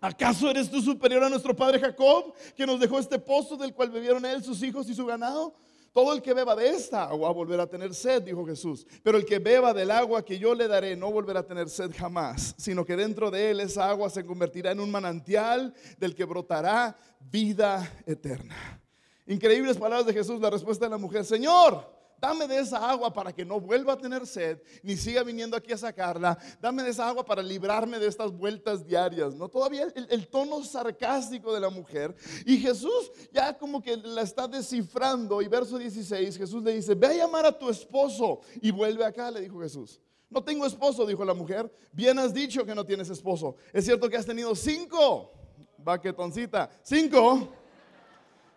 ¿Acaso 0.00 0.48
eres 0.48 0.70
tú 0.70 0.80
superior 0.80 1.24
a 1.24 1.28
nuestro 1.28 1.54
padre 1.56 1.80
Jacob, 1.80 2.32
que 2.56 2.66
nos 2.66 2.78
dejó 2.78 2.98
este 2.98 3.18
pozo 3.18 3.56
del 3.56 3.74
cual 3.74 3.90
bebieron 3.90 4.24
él, 4.24 4.44
sus 4.44 4.62
hijos 4.62 4.88
y 4.88 4.94
su 4.94 5.04
ganado? 5.04 5.54
Todo 5.92 6.12
el 6.12 6.22
que 6.22 6.34
beba 6.34 6.54
de 6.54 6.68
esta 6.68 7.04
agua 7.04 7.32
volverá 7.32 7.64
a 7.64 7.66
tener 7.66 7.92
sed, 7.92 8.22
dijo 8.22 8.46
Jesús. 8.46 8.86
Pero 9.02 9.18
el 9.18 9.24
que 9.24 9.40
beba 9.40 9.74
del 9.74 9.90
agua 9.90 10.24
que 10.24 10.38
yo 10.38 10.54
le 10.54 10.68
daré 10.68 10.94
no 10.94 11.10
volverá 11.10 11.40
a 11.40 11.46
tener 11.46 11.68
sed 11.68 11.90
jamás, 11.96 12.54
sino 12.56 12.84
que 12.84 12.94
dentro 12.94 13.30
de 13.30 13.50
él 13.50 13.60
esa 13.60 13.88
agua 13.90 14.08
se 14.08 14.24
convertirá 14.24 14.70
en 14.70 14.80
un 14.80 14.90
manantial 14.90 15.74
del 15.98 16.14
que 16.14 16.24
brotará 16.24 16.96
vida 17.18 17.90
eterna. 18.06 18.80
Increíbles 19.26 19.76
palabras 19.76 20.06
de 20.06 20.12
Jesús, 20.12 20.40
la 20.40 20.50
respuesta 20.50 20.84
de 20.84 20.90
la 20.90 20.98
mujer, 20.98 21.24
Señor, 21.24 21.97
dame 22.20 22.46
de 22.46 22.58
esa 22.58 22.90
agua 22.90 23.12
para 23.12 23.32
que 23.32 23.44
no 23.44 23.60
vuelva 23.60 23.94
a 23.94 23.98
tener 23.98 24.26
sed, 24.26 24.58
ni 24.82 24.96
siga 24.96 25.22
viniendo 25.22 25.56
aquí 25.56 25.72
a 25.72 25.78
sacarla. 25.78 26.38
Dame 26.60 26.82
de 26.82 26.90
esa 26.90 27.08
agua 27.08 27.24
para 27.24 27.42
librarme 27.42 27.98
de 27.98 28.06
estas 28.06 28.30
vueltas 28.32 28.86
diarias. 28.86 29.34
¿no? 29.34 29.48
Todavía 29.48 29.86
el, 29.94 30.28
tono 30.28 30.62
sarcástico 30.64 31.52
de 31.52 31.60
la 31.60 31.70
mujer. 31.70 32.14
Y 32.44 32.58
Jesús 32.58 33.10
ya 33.32 33.56
como 33.56 33.82
que 33.82 33.96
la 33.96 34.22
está 34.22 34.48
descifrando. 34.48 35.40
Y 35.42 35.48
verso 35.48 35.78
16, 35.78 36.36
Jesús 36.36 36.62
le 36.62 36.74
dice, 36.74 36.94
ve 36.94 37.08
a 37.08 37.14
llamar 37.14 37.46
a 37.46 37.56
tu 37.56 37.68
esposo 37.68 38.40
y 38.60 38.70
vuelve 38.70 39.04
acá, 39.04 39.30
le 39.30 39.40
dijo 39.40 39.60
Jesús. 39.60 40.00
No 40.30 40.42
tengo 40.42 40.66
esposo, 40.66 41.06
dijo 41.06 41.24
la 41.24 41.34
mujer. 41.34 41.72
Bien 41.92 42.18
has 42.18 42.34
dicho 42.34 42.64
que 42.64 42.74
no 42.74 42.84
tienes 42.84 43.08
esposo. 43.08 43.56
Es 43.72 43.84
cierto 43.84 44.08
que 44.10 44.16
has 44.16 44.26
tenido 44.26 44.54
cinco. 44.54 45.32
Baquetoncita, 45.78 46.68
cinco. 46.82 47.48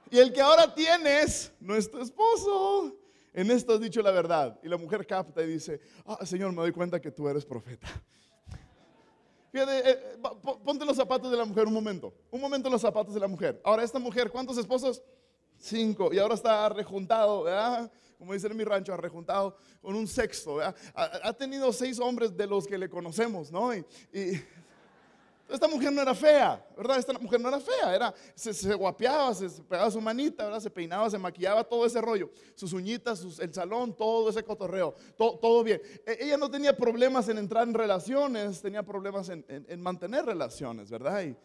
Y 0.09 0.19
el 0.19 0.33
que 0.33 0.41
ahora 0.41 0.73
tienes 0.73 1.53
no 1.61 1.75
es 1.75 1.89
tu 1.89 1.99
esposo 2.01 3.00
en 3.33 3.51
esto 3.51 3.73
has 3.73 3.79
dicho 3.79 4.01
la 4.01 4.11
verdad. 4.11 4.59
Y 4.63 4.67
la 4.67 4.77
mujer 4.77 5.05
capta 5.05 5.41
y 5.43 5.47
dice, 5.47 5.79
ah, 6.05 6.25
Señor, 6.25 6.51
me 6.51 6.57
doy 6.57 6.71
cuenta 6.71 6.99
que 6.99 7.11
tú 7.11 7.27
eres 7.27 7.45
profeta. 7.45 7.87
Fíjate, 9.51 9.91
eh, 9.91 10.17
ponte 10.63 10.85
los 10.85 10.95
zapatos 10.95 11.29
de 11.29 11.37
la 11.37 11.45
mujer 11.45 11.67
un 11.67 11.73
momento. 11.73 12.13
Un 12.29 12.39
momento 12.39 12.69
los 12.69 12.81
zapatos 12.81 13.13
de 13.13 13.19
la 13.19 13.27
mujer. 13.27 13.59
Ahora, 13.63 13.83
esta 13.83 13.99
mujer, 13.99 14.31
¿cuántos 14.31 14.57
esposos? 14.57 15.01
Cinco. 15.57 16.13
Y 16.13 16.19
ahora 16.19 16.35
está 16.35 16.69
rejuntado, 16.69 17.43
¿verdad? 17.43 17.91
Como 18.17 18.33
dicen 18.33 18.51
en 18.51 18.57
mi 18.57 18.63
rancho, 18.63 18.95
rejuntado 18.95 19.57
con 19.81 19.95
un 19.95 20.07
sexto. 20.07 20.59
Ha, 20.93 21.33
tenido 21.33 21.73
seis 21.73 21.99
hombres 21.99 22.35
de 22.35 22.47
los 22.47 22.65
que 22.65 22.77
le 22.77 22.89
conocemos, 22.89 23.51
¿no? 23.51 23.73
y 23.75 23.83
esta 25.51 25.67
mujer 25.67 25.91
no 25.91 26.01
era 26.01 26.15
fea, 26.15 26.65
¿verdad? 26.77 26.97
Esta 26.97 27.13
mujer 27.13 27.39
no 27.39 27.49
era 27.49 27.59
fea, 27.59 27.93
era, 27.95 28.13
se, 28.35 28.73
guapeaba, 28.73 29.33
se, 29.33 29.49
pegaba 29.63 29.91
su 29.91 29.99
manita, 29.99 30.45
¿verdad? 30.45 30.59
Se 30.59 30.69
peinaba, 30.69 31.09
se 31.09 31.17
maquillaba, 31.17 31.63
todo 31.63 31.85
ese 31.85 31.99
rollo. 32.01 32.29
Sus 32.55 32.73
uñitas, 32.73 33.25
el 33.39 33.53
salón, 33.53 33.95
todo 33.95 34.29
ese 34.29 34.43
cotorreo, 34.43 34.95
todo, 35.17 35.63
bien. 35.63 35.81
E, 36.05 36.17
ella 36.21 36.37
no 36.37 36.49
tenía 36.49 36.75
problemas 36.75 37.27
en 37.29 37.37
entrar 37.37 37.67
en 37.67 37.73
relaciones, 37.73 38.61
tenía 38.61 38.83
problemas 38.83 39.29
en, 39.29 39.81
mantener 39.81 40.25
relaciones, 40.25 40.89
¿verdad? 40.89 41.23
Y, 41.23 41.35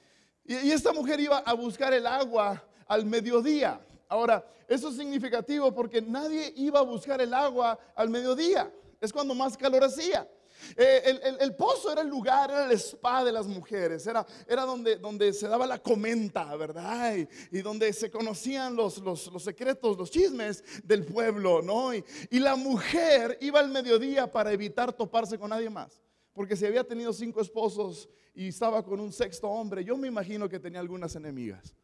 y, 0.45 0.71
esta 0.71 0.93
mujer 0.93 1.19
iba 1.21 1.39
a 1.39 1.53
buscar 1.55 1.93
el 1.93 2.07
agua 2.07 2.65
al 2.87 3.05
mediodía. 3.05 3.81
Ahora, 4.09 4.47
eso 4.69 4.89
es 4.89 4.97
significativo 4.97 5.73
porque 5.75 6.01
nadie 6.01 6.53
iba 6.57 6.79
a 6.79 6.83
buscar 6.83 7.21
el 7.21 7.35
agua 7.35 7.79
al 7.95 8.09
mediodía. 8.09 8.73
Es 9.01 9.13
cuando 9.13 9.35
más 9.35 9.57
calor 9.57 9.85
hacía. 9.85 10.29
Eh, 10.77 11.37
el, 11.41 11.55
pozo 11.55 11.93
era 11.93 12.01
el 12.01 12.09
lugar, 12.09 12.51
era 12.51 12.65
el 12.65 12.73
spa 12.73 13.25
de 13.25 13.33
las 13.33 13.47
mujeres, 13.47 14.07
era, 14.07 14.27
era 14.47 14.63
donde, 14.63 14.97
donde 14.97 15.33
se 15.33 15.49
daba 15.49 15.67
la 15.67 15.79
comenta, 15.79 16.57
¿verdad? 16.57 17.17
Y, 17.51 17.61
donde 17.61 17.93
se 17.93 18.11
conocían 18.11 18.75
los, 18.75 18.99
los, 18.99 19.31
secretos, 19.43 19.97
los 19.97 20.11
chismes 20.11 20.65
del 20.85 21.05
pueblo, 21.05 21.63
¿no? 21.63 21.95
Y, 21.95 22.05
y 22.31 22.39
la 22.39 22.57
mujer 22.57 23.39
iba 23.41 23.61
al 23.61 23.69
mediodía 23.69 24.31
para 24.31 24.53
evitar 24.53 24.93
toparse 24.93 25.39
con 25.39 25.51
nadie 25.51 25.71
más. 25.71 26.01
Porque 26.33 26.57
si 26.57 26.67
había 26.67 26.85
tenido 26.85 27.13
cinco 27.13 27.41
esposos 27.41 28.09
y 28.35 28.49
estaba 28.49 28.83
con 28.85 29.01
un 29.01 29.13
sexto 29.13 29.49
hombre, 29.49 29.85
yo 29.85 29.97
me 29.97 30.09
imagino 30.09 30.49
que 30.49 30.59
tenía 30.59 30.81
algunas 30.81 31.15
enemigas. 31.17 31.75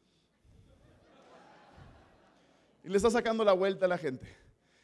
Y 2.85 2.89
le 2.89 2.97
está 2.97 3.11
sacando 3.11 3.45
la 3.45 3.53
vuelta 3.53 3.87
a 3.87 3.89
la 3.89 3.99
gente 3.99 4.42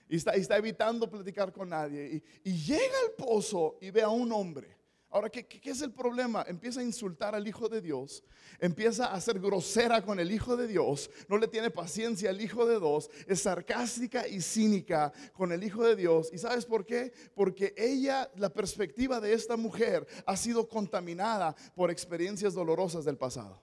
y 0.09 0.17
está, 0.17 0.57
evitando 0.57 1.09
platicar 1.09 1.53
con 1.53 1.69
nadie. 1.69 2.23
Y, 2.45 2.53
llega 2.53 2.99
al 3.05 3.12
pozo 3.12 3.77
y 3.81 3.91
ve 3.91 4.03
a 4.03 4.09
un 4.09 4.33
hombre. 4.33 4.77
Ahora, 5.11 5.31
¿qué, 5.31 5.47
¿qué, 5.47 5.71
es 5.71 5.81
el 5.81 5.93
problema? 5.93 6.45
Empieza 6.47 6.81
a 6.81 6.83
insultar 6.83 7.35
al 7.35 7.49
Hijo 7.49 7.69
de 7.69 7.81
Dios, 7.81 8.23
empieza 8.59 9.07
a 9.07 9.21
ser 9.23 9.38
grosera 9.41 10.03
con 10.03 10.21
el 10.21 10.31
Hijo 10.31 10.55
de 10.55 10.67
Dios, 10.67 11.11
no 11.29 11.38
le 11.38 11.49
tiene 11.49 11.71
paciencia 11.71 12.29
al 12.29 12.41
Hijo 12.41 12.67
de 12.67 12.79
Dios, 12.79 13.11
es 13.27 13.41
sarcástica 13.41 14.29
y 14.29 14.43
cínica 14.43 15.11
con 15.33 15.50
el 15.50 15.65
Hijo 15.65 15.83
de 15.83 15.97
Dios. 15.97 16.29
¿Y 16.31 16.37
sabes 16.37 16.67
por 16.67 16.85
qué? 16.85 17.12
Porque 17.35 17.75
ella, 17.77 18.31
la 18.37 18.50
perspectiva 18.50 19.19
de 19.19 19.33
esta 19.33 19.57
mujer 19.57 20.07
ha 20.27 20.37
sido 20.37 20.69
contaminada 20.69 21.57
por 21.75 21.91
experiencias 21.91 22.53
dolorosas 22.53 23.07
del 23.07 23.17
pasado. 23.17 23.62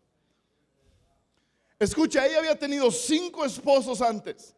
Escucha, 1.77 2.25
ella 2.25 2.39
había 2.39 2.57
tenido 2.57 2.89
cinco 2.89 3.45
esposos 3.45 4.01
antes. 4.01 4.54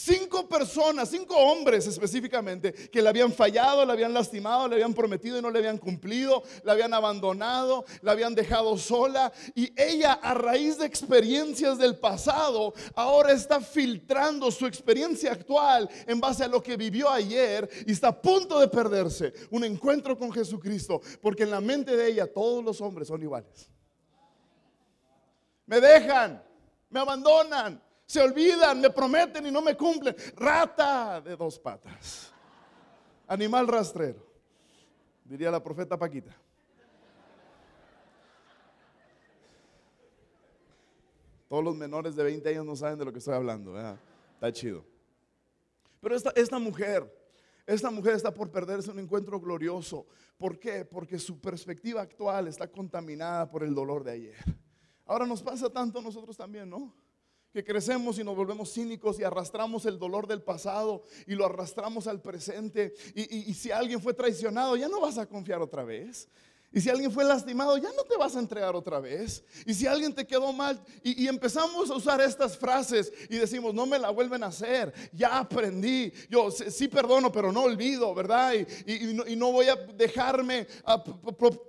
Cinco 0.00 0.48
personas, 0.48 1.08
cinco 1.08 1.36
hombres 1.36 1.84
específicamente, 1.88 2.72
que 2.72 3.02
le 3.02 3.08
habían 3.08 3.32
fallado, 3.32 3.84
le 3.84 3.92
habían 3.92 4.14
lastimado, 4.14 4.68
le 4.68 4.76
habían 4.76 4.94
prometido 4.94 5.36
y 5.36 5.42
no 5.42 5.50
le 5.50 5.58
habían 5.58 5.76
cumplido, 5.76 6.44
la 6.62 6.74
habían 6.74 6.94
abandonado, 6.94 7.84
la 8.02 8.12
habían 8.12 8.32
dejado 8.32 8.78
sola. 8.78 9.32
Y 9.56 9.72
ella, 9.76 10.12
a 10.12 10.34
raíz 10.34 10.78
de 10.78 10.86
experiencias 10.86 11.78
del 11.78 11.96
pasado, 11.96 12.74
ahora 12.94 13.32
está 13.32 13.60
filtrando 13.60 14.52
su 14.52 14.66
experiencia 14.66 15.32
actual 15.32 15.90
en 16.06 16.20
base 16.20 16.44
a 16.44 16.48
lo 16.48 16.62
que 16.62 16.76
vivió 16.76 17.10
ayer 17.10 17.68
y 17.84 17.90
está 17.90 18.08
a 18.08 18.22
punto 18.22 18.60
de 18.60 18.68
perderse 18.68 19.32
un 19.50 19.64
encuentro 19.64 20.16
con 20.16 20.30
Jesucristo, 20.30 21.00
porque 21.20 21.42
en 21.42 21.50
la 21.50 21.60
mente 21.60 21.96
de 21.96 22.06
ella 22.06 22.32
todos 22.32 22.64
los 22.64 22.80
hombres 22.80 23.08
son 23.08 23.20
iguales. 23.20 23.68
Me 25.66 25.80
dejan, 25.80 26.40
me 26.88 27.00
abandonan, 27.00 27.82
se 28.08 28.22
olvidan, 28.22 28.80
me 28.80 28.88
prometen 28.88 29.46
y 29.46 29.50
no 29.50 29.60
me 29.60 29.76
cumplen. 29.76 30.16
Rata 30.34 31.20
de 31.20 31.36
dos 31.36 31.58
patas. 31.58 32.32
Animal 33.26 33.68
rastrero. 33.68 34.26
Diría 35.22 35.50
la 35.50 35.62
profeta 35.62 35.98
Paquita. 35.98 36.34
Todos 41.48 41.62
los 41.62 41.76
menores 41.76 42.16
de 42.16 42.22
20 42.22 42.48
años 42.48 42.64
no 42.64 42.74
saben 42.76 42.98
de 42.98 43.04
lo 43.04 43.12
que 43.12 43.18
estoy 43.18 43.34
hablando. 43.34 43.78
Está 43.78 44.52
chido. 44.52 44.86
Pero 46.00 46.16
esta, 46.16 46.30
esta 46.30 46.58
mujer, 46.58 47.14
esta 47.66 47.90
mujer 47.90 48.14
está 48.14 48.32
por 48.32 48.50
perderse 48.50 48.90
un 48.90 49.00
encuentro 49.00 49.38
glorioso. 49.38 50.06
¿Por 50.38 50.58
qué? 50.58 50.86
Porque 50.86 51.18
su 51.18 51.38
perspectiva 51.42 52.00
actual 52.00 52.48
está 52.48 52.70
contaminada 52.72 53.50
por 53.50 53.62
el 53.64 53.74
dolor 53.74 54.02
de 54.02 54.12
ayer. 54.12 54.36
Ahora 55.04 55.26
nos 55.26 55.42
pasa 55.42 55.68
tanto 55.68 55.98
a 55.98 56.02
nosotros 56.02 56.38
también, 56.38 56.70
¿no? 56.70 56.94
Que 57.58 57.64
crecemos 57.64 58.20
y 58.20 58.24
nos 58.24 58.36
volvemos 58.36 58.72
cínicos 58.72 59.18
y 59.18 59.24
arrastramos 59.24 59.84
el 59.84 59.98
dolor 59.98 60.28
del 60.28 60.42
pasado 60.42 61.02
y 61.26 61.34
lo 61.34 61.44
arrastramos 61.44 62.06
al 62.06 62.22
presente. 62.22 62.94
Y, 63.16 63.50
y 63.50 63.54
si 63.54 63.72
alguien 63.72 64.00
fue 64.00 64.14
traicionado, 64.14 64.76
ya 64.76 64.88
no 64.88 65.00
vas 65.00 65.18
a 65.18 65.26
confiar 65.26 65.60
otra 65.60 65.82
vez. 65.82 66.28
Y 66.70 66.82
si 66.82 66.90
alguien 66.90 67.10
fue 67.10 67.24
lastimado, 67.24 67.78
ya 67.78 67.88
no 67.96 68.04
te 68.04 68.16
vas 68.18 68.36
a 68.36 68.40
entregar 68.40 68.76
otra 68.76 69.00
vez. 69.00 69.42
Y 69.64 69.72
si 69.72 69.86
alguien 69.86 70.14
te 70.14 70.26
quedó 70.26 70.52
mal, 70.52 70.78
y, 71.02 71.26
empezamos 71.26 71.90
a 71.90 71.94
usar 71.94 72.20
estas 72.20 72.58
frases 72.58 73.10
y 73.30 73.36
decimos, 73.36 73.72
no 73.72 73.86
me 73.86 73.98
la 73.98 74.10
vuelven 74.10 74.42
a 74.42 74.48
hacer, 74.48 74.92
ya 75.12 75.38
aprendí. 75.38 76.12
Yo 76.28 76.50
sí 76.50 76.88
perdono, 76.88 77.32
pero 77.32 77.52
no 77.52 77.62
olvido, 77.62 78.14
¿verdad? 78.14 78.52
Y, 78.86 79.36
no, 79.36 79.50
voy 79.50 79.68
a 79.68 79.76
dejarme 79.76 80.66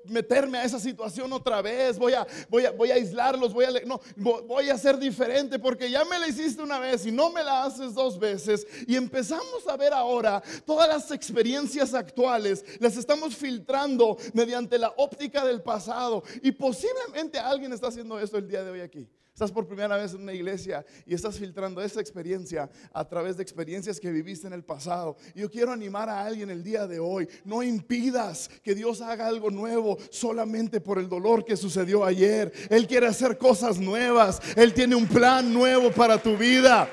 meterme 0.05 0.57
a 0.57 0.65
esa 0.65 0.79
situación 0.79 1.31
otra 1.31 1.61
vez. 1.61 1.97
Voy 1.97 2.13
a, 2.13 2.27
voy 2.49 2.65
a, 2.65 2.71
voy 2.71 2.91
a 2.91 2.95
aislarlos, 2.95 3.53
voy 3.53 3.65
a, 3.65 3.71
no, 3.85 4.01
voy 4.17 4.69
a 4.69 4.77
ser 4.77 4.97
diferente 4.97 5.59
porque 5.59 5.89
ya 5.89 6.03
me 6.03 6.19
la 6.19 6.27
hiciste 6.27 6.61
una 6.61 6.77
vez 6.77 7.05
y 7.05 7.11
no 7.11 7.31
me 7.31 7.41
la 7.41 7.63
haces 7.63 7.93
dos 7.93 8.19
veces. 8.19 8.67
Y 8.85 8.97
empezamos 8.97 9.65
a 9.65 9.77
ver 9.77 9.93
ahora 9.93 10.43
todas 10.65 10.89
las 10.89 11.09
experiencias 11.11 11.93
actuales, 11.93 12.65
las 12.79 12.97
estamos 12.97 13.33
filtrando 13.35 14.17
mediante 14.33 14.77
la 14.77 14.88
óptica 14.97 15.45
del 15.45 15.61
pasado. 15.61 16.23
Y 16.41 16.51
posiblemente 16.51 17.39
alguien 17.39 17.73
está 17.73 17.87
haciendo 17.87 18.19
esto 18.19 18.37
el 18.37 18.47
día 18.47 18.63
de 18.63 18.71
hoy 18.71 18.81
aquí. 18.81 19.07
Estás 19.39 19.53
por 19.53 19.65
primera 19.65 19.95
vez 19.95 20.13
en 20.13 20.23
una 20.23 20.33
iglesia 20.33 20.85
y 21.05 21.13
estás 21.13 21.37
filtrando 21.37 21.81
esa 21.81 22.01
experiencia 22.01 22.69
a 22.91 23.07
través 23.07 23.37
de 23.37 23.43
experiencias 23.43 23.97
que 23.97 24.11
viviste 24.11 24.47
en 24.47 24.51
el 24.51 24.65
pasado. 24.65 25.15
Yo 25.33 25.49
quiero 25.49 25.71
animar 25.71 26.09
a 26.09 26.25
alguien 26.25 26.49
el 26.49 26.61
día 26.61 26.85
de 26.87 26.99
hoy. 26.99 27.25
No 27.45 27.63
impidas 27.63 28.49
que 28.61 28.75
Dios 28.75 28.99
haga 28.99 29.27
algo 29.27 29.49
nuevo 29.49 29.97
solamente 30.11 30.81
por 30.81 30.99
el 30.99 31.07
dolor 31.07 31.45
que 31.45 31.55
sucedió 31.55 32.03
ayer. 32.03 32.51
Él 32.69 32.85
quiere 32.85 33.07
hacer 33.07 33.37
cosas 33.37 33.79
nuevas. 33.79 34.41
Él 34.57 34.73
tiene 34.73 34.95
un 34.95 35.07
plan 35.07 35.53
nuevo 35.53 35.89
para 35.89 36.21
tu 36.21 36.35
vida. 36.35 36.89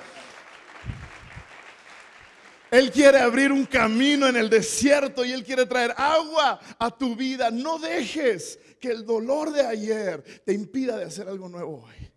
Él 2.70 2.90
quiere 2.90 3.18
abrir 3.18 3.52
un 3.52 3.64
camino 3.64 4.26
en 4.26 4.36
el 4.36 4.50
desierto 4.50 5.24
y 5.24 5.32
Él 5.32 5.44
quiere 5.44 5.66
traer 5.66 5.94
agua 5.96 6.58
a 6.78 6.90
tu 6.90 7.14
vida. 7.14 7.50
No 7.50 7.78
dejes 7.78 8.58
que 8.80 8.90
el 8.90 9.04
dolor 9.04 9.52
de 9.52 9.64
ayer 9.64 10.22
te 10.44 10.52
impida 10.52 10.96
de 10.96 11.04
hacer 11.04 11.28
algo 11.28 11.48
nuevo 11.48 11.84
hoy. 11.84 12.10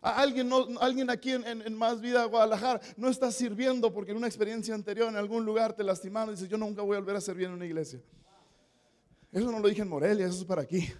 Alguien, 0.00 0.50
alguien 0.80 1.10
aquí 1.10 1.32
en, 1.32 1.74
Más 1.76 2.00
Vida 2.00 2.24
Guadalajara 2.24 2.80
no 2.96 3.08
está 3.08 3.32
sirviendo 3.32 3.92
porque 3.92 4.12
en 4.12 4.18
una 4.18 4.28
experiencia 4.28 4.74
anterior 4.74 5.08
en 5.08 5.16
algún 5.16 5.44
lugar 5.44 5.72
te 5.72 5.82
lastimaron 5.82 6.30
y 6.30 6.32
dices, 6.32 6.48
yo 6.48 6.56
nunca 6.56 6.82
voy 6.82 6.96
a 6.96 7.00
volver 7.00 7.16
a 7.16 7.20
servir 7.20 7.46
en 7.46 7.54
una 7.54 7.66
iglesia. 7.66 8.00
Eso 9.32 9.50
no 9.50 9.58
lo 9.58 9.68
dije 9.68 9.82
en 9.82 9.88
Morelia, 9.88 10.26
eso 10.26 10.38
es 10.38 10.44
para 10.44 10.62
aquí. 10.62 10.92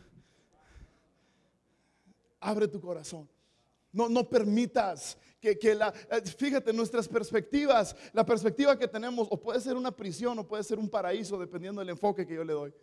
Abre 2.41 2.67
tu 2.67 2.81
corazón. 2.81 3.29
No, 3.97 4.11
no 4.11 4.29
permitas 4.29 5.17
que, 5.41 5.75
la, 5.75 5.95
eh, 6.11 6.21
fíjate, 6.21 6.71
nuestras 6.73 7.09
perspectivas, 7.09 7.97
la 8.13 8.27
perspectiva 8.27 8.79
que 8.79 8.87
tenemos, 8.87 9.27
o 9.31 9.41
puede 9.41 9.59
ser 9.59 9.75
una 9.75 9.91
prisión 9.91 10.39
o 10.39 10.47
puede 10.47 10.63
ser 10.65 10.79
un 10.79 10.91
paraíso, 10.91 11.39
dependiendo 11.39 11.81
del 11.81 11.89
enfoque 11.89 12.27
que 12.27 12.35
yo 12.35 12.45
le 12.45 12.53
doy. 12.53 12.75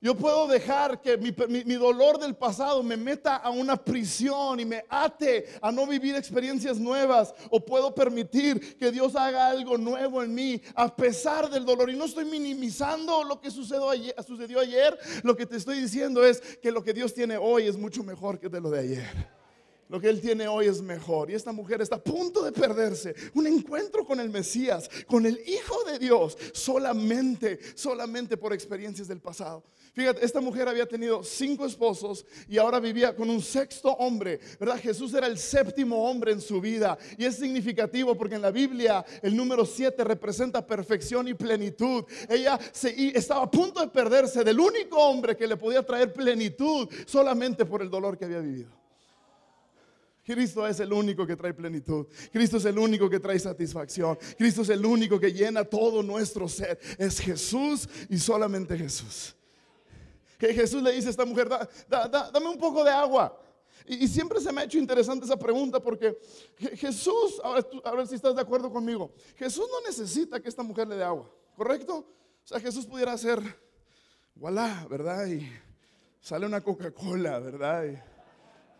Yo 0.00 0.14
puedo 0.14 0.46
dejar 0.46 1.02
que 1.02 1.18
mi, 1.18 1.74
dolor 1.74 2.18
del 2.18 2.34
pasado 2.34 2.82
me 2.82 2.96
meta 2.96 3.36
a 3.36 3.50
una 3.50 3.76
prisión 3.76 4.60
y 4.60 4.64
me 4.64 4.84
ate 4.88 5.46
a 5.60 5.72
no 5.72 5.86
vivir 5.86 6.14
experiencias 6.14 6.78
nuevas. 6.78 7.34
O 7.50 7.64
puedo 7.64 7.94
permitir 7.94 8.76
que 8.78 8.92
Dios 8.92 9.16
haga 9.16 9.48
algo 9.48 9.76
nuevo 9.78 10.22
en 10.22 10.34
mí 10.34 10.60
a 10.74 10.94
pesar 10.94 11.50
del 11.50 11.64
dolor. 11.64 11.90
Y 11.90 11.96
no 11.96 12.04
estoy 12.04 12.26
minimizando 12.26 13.24
lo 13.24 13.40
que 13.40 13.50
sucedió 13.50 13.88
ayer. 14.60 14.98
Lo 15.22 15.34
que 15.34 15.46
te 15.46 15.56
estoy 15.56 15.80
diciendo 15.80 16.24
es 16.24 16.40
que 16.58 16.70
lo 16.70 16.84
que 16.84 16.92
Dios 16.92 17.14
tiene 17.14 17.38
hoy 17.38 17.66
es 17.66 17.78
mucho 17.78 18.04
mejor 18.04 18.38
que 18.38 18.50
lo 18.50 18.70
de 18.70 18.80
ayer. 18.80 19.36
Lo 19.88 20.00
que 20.00 20.08
él 20.08 20.20
tiene 20.20 20.48
hoy 20.48 20.66
es 20.66 20.82
mejor. 20.82 21.30
Y 21.30 21.34
esta 21.34 21.52
mujer 21.52 21.80
está 21.80 21.96
a 21.96 22.02
punto 22.02 22.42
de 22.42 22.52
perderse. 22.52 23.14
Un 23.34 23.46
encuentro 23.46 24.04
con 24.04 24.18
el 24.18 24.30
Mesías, 24.30 24.90
con 25.06 25.26
el 25.26 25.40
Hijo 25.46 25.84
de 25.84 25.98
Dios, 25.98 26.36
solamente, 26.52 27.58
solamente 27.74 28.36
por 28.36 28.52
experiencias 28.52 29.08
del 29.08 29.20
pasado. 29.20 29.64
Fíjate, 29.92 30.24
esta 30.24 30.40
mujer 30.40 30.68
había 30.68 30.86
tenido 30.86 31.22
cinco 31.22 31.64
esposos 31.64 32.26
y 32.48 32.58
ahora 32.58 32.80
vivía 32.80 33.16
con 33.16 33.30
un 33.30 33.40
sexto 33.40 33.90
hombre, 33.92 34.40
¿verdad? 34.60 34.78
Jesús 34.78 35.14
era 35.14 35.26
el 35.26 35.38
séptimo 35.38 36.10
hombre 36.10 36.32
en 36.32 36.40
su 36.40 36.60
vida. 36.60 36.98
Y 37.16 37.24
es 37.24 37.36
significativo 37.36 38.14
porque 38.16 38.34
en 38.34 38.42
la 38.42 38.50
Biblia 38.50 39.04
el 39.22 39.36
número 39.36 39.64
siete 39.64 40.04
representa 40.04 40.66
perfección 40.66 41.28
y 41.28 41.34
plenitud. 41.34 42.04
Ella 42.28 42.58
estaba 43.14 43.44
a 43.44 43.50
punto 43.50 43.80
de 43.80 43.88
perderse 43.88 44.44
del 44.44 44.60
único 44.60 44.98
hombre 44.98 45.36
que 45.36 45.46
le 45.46 45.56
podía 45.56 45.82
traer 45.82 46.12
plenitud 46.12 46.88
solamente 47.06 47.64
por 47.64 47.80
el 47.80 47.88
dolor 47.88 48.18
que 48.18 48.24
había 48.24 48.40
vivido. 48.40 48.85
Cristo 50.26 50.66
es 50.66 50.80
el 50.80 50.92
único 50.92 51.24
que 51.24 51.36
trae 51.36 51.54
plenitud. 51.54 52.06
Cristo 52.32 52.56
es 52.56 52.64
el 52.64 52.76
único 52.76 53.08
que 53.08 53.20
trae 53.20 53.38
satisfacción. 53.38 54.18
Cristo 54.36 54.62
es 54.62 54.70
el 54.70 54.84
único 54.84 55.20
que 55.20 55.32
llena 55.32 55.64
todo 55.64 56.02
nuestro 56.02 56.48
ser. 56.48 56.80
Es 56.98 57.20
Jesús 57.20 57.88
y 58.10 58.18
solamente 58.18 58.76
Jesús. 58.76 59.36
Que 60.36 60.52
Jesús 60.52 60.82
le 60.82 60.92
dice 60.92 61.06
a 61.06 61.10
esta 61.10 61.24
mujer, 61.24 61.48
dame 61.88 62.48
un 62.48 62.58
poco 62.58 62.82
de 62.82 62.90
agua. 62.90 63.40
Y, 63.86 64.08
siempre 64.08 64.40
se 64.40 64.52
me 64.52 64.62
ha 64.62 64.64
hecho 64.64 64.78
interesante 64.78 65.24
esa 65.24 65.38
pregunta 65.38 65.78
porque 65.78 66.18
Jesús, 66.74 67.40
a 67.84 67.92
ver 67.94 68.08
si 68.08 68.16
estás 68.16 68.34
de 68.34 68.42
acuerdo 68.42 68.72
conmigo, 68.72 69.12
Jesús 69.36 69.68
no 69.70 69.86
necesita 69.86 70.40
que 70.40 70.48
esta 70.48 70.64
mujer 70.64 70.88
le 70.88 70.96
dé 70.96 71.04
agua, 71.04 71.30
¿correcto? 71.54 71.98
O 71.98 72.46
sea, 72.48 72.58
Jesús 72.58 72.84
pudiera 72.84 73.12
hacer, 73.12 73.40
voilà, 74.34 74.84
¿verdad? 74.90 75.24
Y 75.26 75.48
sale 76.20 76.46
una 76.46 76.60
Coca-Cola, 76.64 77.38
¿verdad? 77.38 78.02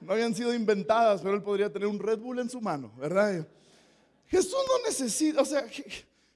No 0.01 0.13
habían 0.13 0.35
sido 0.35 0.55
inventadas, 0.55 1.23
pero 1.23 1.35
él 1.35 1.43
podría 1.43 1.73
tener 1.73 1.89
un 1.89 1.99
Red 1.99 2.19
Bull 2.19 2.39
en 2.39 2.51
su 2.51 2.61
mano, 2.61 2.93
¿verdad? 2.99 3.47
Jesús 4.27 4.59
no 4.69 4.87
necesita, 4.87 5.41
o 5.41 5.45
sea, 5.45 5.65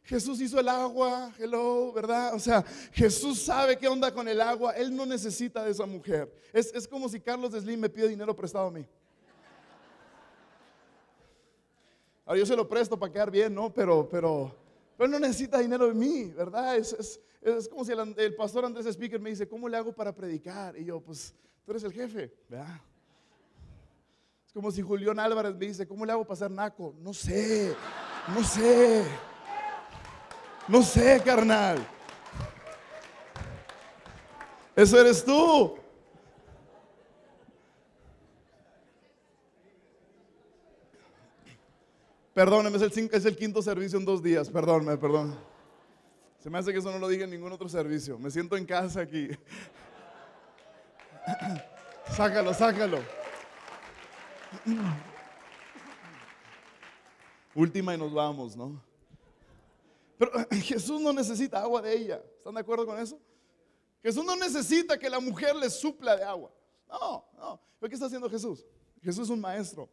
Jesús 0.03 0.40
hizo 0.40 0.59
el 0.59 0.68
agua, 0.68 1.33
hello, 1.38 1.92
¿verdad? 1.92 2.35
O 2.35 2.38
sea, 2.38 2.62
Jesús 2.92 3.40
sabe 3.42 3.79
qué 3.79 3.87
onda 3.87 4.12
con 4.12 4.27
el 4.27 4.40
agua, 4.40 4.73
él 4.73 4.94
no 4.94 5.07
necesita 5.07 5.64
de 5.64 5.70
esa 5.70 5.87
mujer. 5.87 6.33
Es, 6.53 6.88
como 6.88 7.09
si 7.09 7.20
Carlos 7.20 7.53
Slim 7.53 7.81
me 7.81 7.88
pide 7.88 8.09
dinero 8.09 8.35
prestado 8.35 8.68
a 8.68 8.70
mí. 8.70 8.87
Ahora 12.27 12.38
yo 12.38 12.46
se 12.46 12.57
lo 12.57 12.68
presto 12.68 12.99
para 12.99 13.12
quedar 13.12 13.31
bien, 13.31 13.55
¿no? 13.55 13.73
Pero, 13.73 14.09
pero, 14.09 14.55
él 14.99 15.11
no 15.11 15.18
necesita 15.18 15.59
dinero 15.59 15.87
de 15.87 15.94
mí, 15.94 16.25
¿verdad? 16.37 16.77
Es, 16.77 17.20
es 17.40 17.68
como 17.68 17.85
si 17.85 17.92
el, 17.92 18.14
el 18.16 18.35
pastor 18.35 18.64
Andrés 18.64 18.87
Speaker 18.87 19.20
me 19.20 19.31
dice, 19.31 19.49
¿cómo 19.49 19.68
le 19.68 19.77
hago 19.77 19.92
para 19.92 20.14
predicar? 20.14 20.77
Y 20.77 20.85
yo, 20.85 21.01
pues, 21.01 21.35
tú 21.64 21.73
eres 21.73 21.85
el 21.85 21.92
jefe, 21.92 22.33
¿verdad? 22.49 22.81
Es 24.50 24.54
como 24.54 24.72
si 24.72 24.82
Julián 24.82 25.16
Álvarez 25.20 25.54
me 25.54 25.66
dice, 25.66 25.86
¿cómo 25.86 26.04
le 26.04 26.10
hago 26.10 26.24
para 26.24 26.34
ser 26.34 26.50
naco? 26.50 26.92
No 26.98 27.14
sé, 27.14 27.72
no 28.34 28.42
sé. 28.42 29.04
No 30.66 30.82
sé, 30.82 31.22
carnal. 31.24 31.78
Eso 34.74 35.00
eres 35.00 35.24
tú. 35.24 35.78
Perdóneme, 42.34 42.76
es 42.76 42.82
el, 42.82 43.10
es 43.12 43.24
el 43.24 43.36
quinto 43.36 43.62
servicio 43.62 44.00
en 44.00 44.04
dos 44.04 44.20
días. 44.20 44.50
Perdónme, 44.50 44.96
perdón. 44.96 45.38
Se 46.40 46.50
me 46.50 46.58
hace 46.58 46.72
que 46.72 46.80
eso 46.80 46.90
no 46.90 46.98
lo 46.98 47.06
dije 47.06 47.22
en 47.22 47.30
ningún 47.30 47.52
otro 47.52 47.68
servicio. 47.68 48.18
Me 48.18 48.32
siento 48.32 48.56
en 48.56 48.66
casa 48.66 49.02
aquí. 49.02 49.28
sácalo, 52.16 52.52
sácalo. 52.52 53.19
Última 57.54 57.94
y 57.94 57.98
nos 57.98 58.12
vamos, 58.12 58.56
¿no? 58.56 58.80
Pero 60.18 60.32
Jesús 60.62 61.00
no 61.00 61.12
necesita 61.12 61.62
agua 61.62 61.82
de 61.82 61.96
ella. 61.96 62.22
¿Están 62.36 62.54
de 62.54 62.60
acuerdo 62.60 62.86
con 62.86 62.98
eso? 62.98 63.18
Jesús 64.02 64.24
no 64.24 64.36
necesita 64.36 64.98
que 64.98 65.10
la 65.10 65.20
mujer 65.20 65.56
le 65.56 65.68
supla 65.68 66.16
de 66.16 66.24
agua. 66.24 66.50
No, 66.88 67.24
no. 67.36 67.60
¿Qué 67.80 67.94
está 67.94 68.06
haciendo 68.06 68.28
Jesús? 68.28 68.64
Jesús 69.02 69.24
es 69.24 69.30
un 69.30 69.40
maestro. 69.40 69.88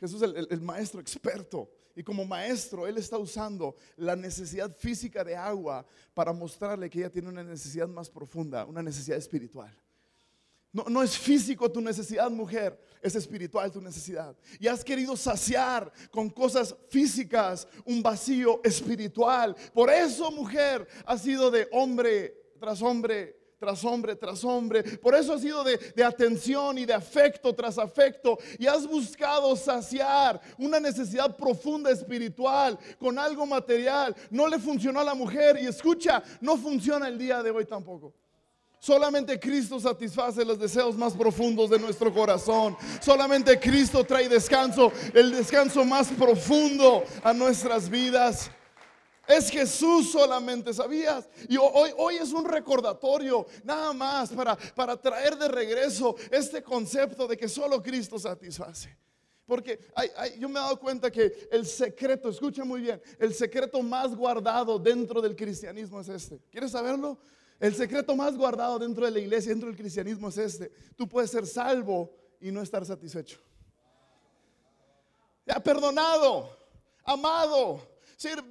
Jesús 0.00 0.22
es 0.22 0.30
el, 0.34 0.46
el, 0.50 0.60
maestro 0.60 1.00
experto. 1.00 1.70
Y 1.94 2.02
como 2.02 2.24
maestro, 2.24 2.86
Él 2.86 2.98
está 2.98 3.16
usando 3.18 3.74
la 3.96 4.14
necesidad 4.14 4.74
física 4.76 5.24
de 5.24 5.34
agua 5.34 5.86
para 6.12 6.32
mostrarle 6.32 6.90
que 6.90 6.98
ella 6.98 7.10
tiene 7.10 7.28
una 7.28 7.42
necesidad 7.42 7.88
más 7.88 8.10
profunda, 8.10 8.64
una 8.66 8.82
necesidad 8.82 9.16
espiritual. 9.16 9.74
No, 10.84 11.02
es 11.02 11.16
físico 11.16 11.72
tu 11.72 11.80
necesidad, 11.80 12.30
mujer, 12.30 12.78
es 13.00 13.14
espiritual 13.14 13.72
tu 13.72 13.80
necesidad. 13.80 14.36
Y 14.60 14.66
has 14.66 14.84
querido 14.84 15.16
saciar 15.16 15.90
con 16.10 16.28
cosas 16.28 16.74
físicas 16.90 17.66
un 17.86 18.02
vacío 18.02 18.60
espiritual. 18.62 19.56
Por 19.72 19.88
eso, 19.88 20.30
mujer, 20.30 20.86
has 21.06 21.22
sido 21.22 21.50
de 21.50 21.66
hombre 21.72 22.34
tras 22.60 22.82
hombre 22.82 23.36
tras 23.58 23.82
hombre 23.84 24.16
tras 24.16 24.44
hombre. 24.44 24.82
Por 24.82 25.14
eso 25.14 25.32
has 25.32 25.40
sido 25.40 25.64
de, 25.64 25.78
de, 25.78 26.04
atención 26.04 26.76
y 26.76 26.84
de 26.84 26.92
afecto 26.92 27.54
tras 27.54 27.78
afecto. 27.78 28.36
Y 28.58 28.66
has 28.66 28.86
buscado 28.86 29.56
saciar 29.56 30.38
una 30.58 30.78
necesidad 30.78 31.34
profunda 31.34 31.90
espiritual 31.90 32.78
con 32.98 33.18
algo 33.18 33.46
material. 33.46 34.14
No 34.30 34.46
le 34.46 34.58
funcionó 34.58 35.00
a 35.00 35.04
la 35.04 35.14
mujer 35.14 35.58
y 35.58 35.66
escucha, 35.66 36.22
no 36.42 36.58
funciona 36.58 37.08
el 37.08 37.16
día 37.16 37.42
de 37.42 37.50
hoy 37.50 37.64
tampoco. 37.64 38.12
Solamente 38.86 39.40
Cristo 39.40 39.80
satisface 39.80 40.44
los 40.44 40.60
deseos 40.60 40.96
más 40.96 41.12
profundos 41.12 41.68
de 41.68 41.76
nuestro 41.76 42.14
corazón. 42.14 42.76
Solamente 43.00 43.58
Cristo 43.58 44.04
trae 44.04 44.28
descanso, 44.28 44.92
el 45.12 45.32
descanso 45.32 45.84
más 45.84 46.06
profundo 46.12 47.02
a 47.24 47.32
nuestras 47.32 47.90
vidas. 47.90 48.48
Es 49.26 49.50
Jesús 49.50 50.12
solamente, 50.12 50.72
¿sabías? 50.72 51.28
Y 51.48 51.56
hoy, 51.56 51.90
hoy 51.96 52.14
es 52.14 52.32
un 52.32 52.44
recordatorio 52.44 53.44
nada 53.64 53.92
más 53.92 54.30
para, 54.30 54.54
para 54.54 54.96
traer 54.96 55.36
de 55.36 55.48
regreso 55.48 56.14
este 56.30 56.62
concepto 56.62 57.26
de 57.26 57.36
que 57.36 57.48
solo 57.48 57.82
Cristo 57.82 58.20
satisface. 58.20 58.96
Porque 59.46 59.80
yo 60.38 60.48
me 60.48 60.60
he 60.60 60.62
dado 60.62 60.78
cuenta 60.78 61.10
que 61.10 61.48
el 61.50 61.66
secreto, 61.66 62.28
escucha 62.28 62.64
muy 62.64 62.82
bien, 62.82 63.02
el 63.18 63.34
secreto 63.34 63.82
más 63.82 64.14
guardado 64.14 64.78
dentro 64.78 65.20
del 65.20 65.34
cristianismo 65.34 66.00
es 66.00 66.08
este. 66.08 66.40
¿Quieres 66.52 66.70
saberlo? 66.70 67.18
El 67.58 67.74
secreto 67.74 68.14
más 68.14 68.36
guardado 68.36 68.78
dentro 68.78 69.04
de 69.04 69.10
la 69.10 69.18
iglesia, 69.18 69.50
dentro 69.50 69.68
del 69.68 69.76
cristianismo 69.76 70.28
es 70.28 70.38
este. 70.38 70.70
Tú 70.96 71.08
puedes 71.08 71.30
ser 71.30 71.46
salvo 71.46 72.14
y 72.40 72.50
no 72.50 72.60
estar 72.60 72.84
satisfecho. 72.84 73.38
Ya 75.46 75.60
perdonado, 75.60 76.50
amado, 77.04 77.80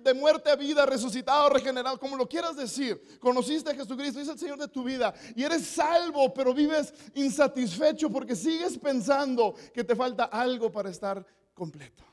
de 0.03 0.13
muerte 0.13 0.49
a 0.49 0.55
vida, 0.55 0.85
resucitado, 0.85 1.49
regenerado, 1.49 1.99
como 1.99 2.15
lo 2.15 2.29
quieras 2.29 2.55
decir. 2.55 3.19
Conociste 3.19 3.71
a 3.71 3.75
Jesucristo, 3.75 4.19
es 4.19 4.27
el 4.27 4.37
Señor 4.37 4.59
de 4.59 4.67
tu 4.67 4.83
vida 4.83 5.13
y 5.35 5.43
eres 5.43 5.65
salvo, 5.65 6.33
pero 6.33 6.53
vives 6.53 6.93
insatisfecho 7.15 8.09
porque 8.09 8.35
sigues 8.35 8.77
pensando 8.77 9.55
que 9.73 9.83
te 9.83 9.95
falta 9.95 10.25
algo 10.25 10.71
para 10.71 10.89
estar 10.89 11.25
completo. 11.53 12.03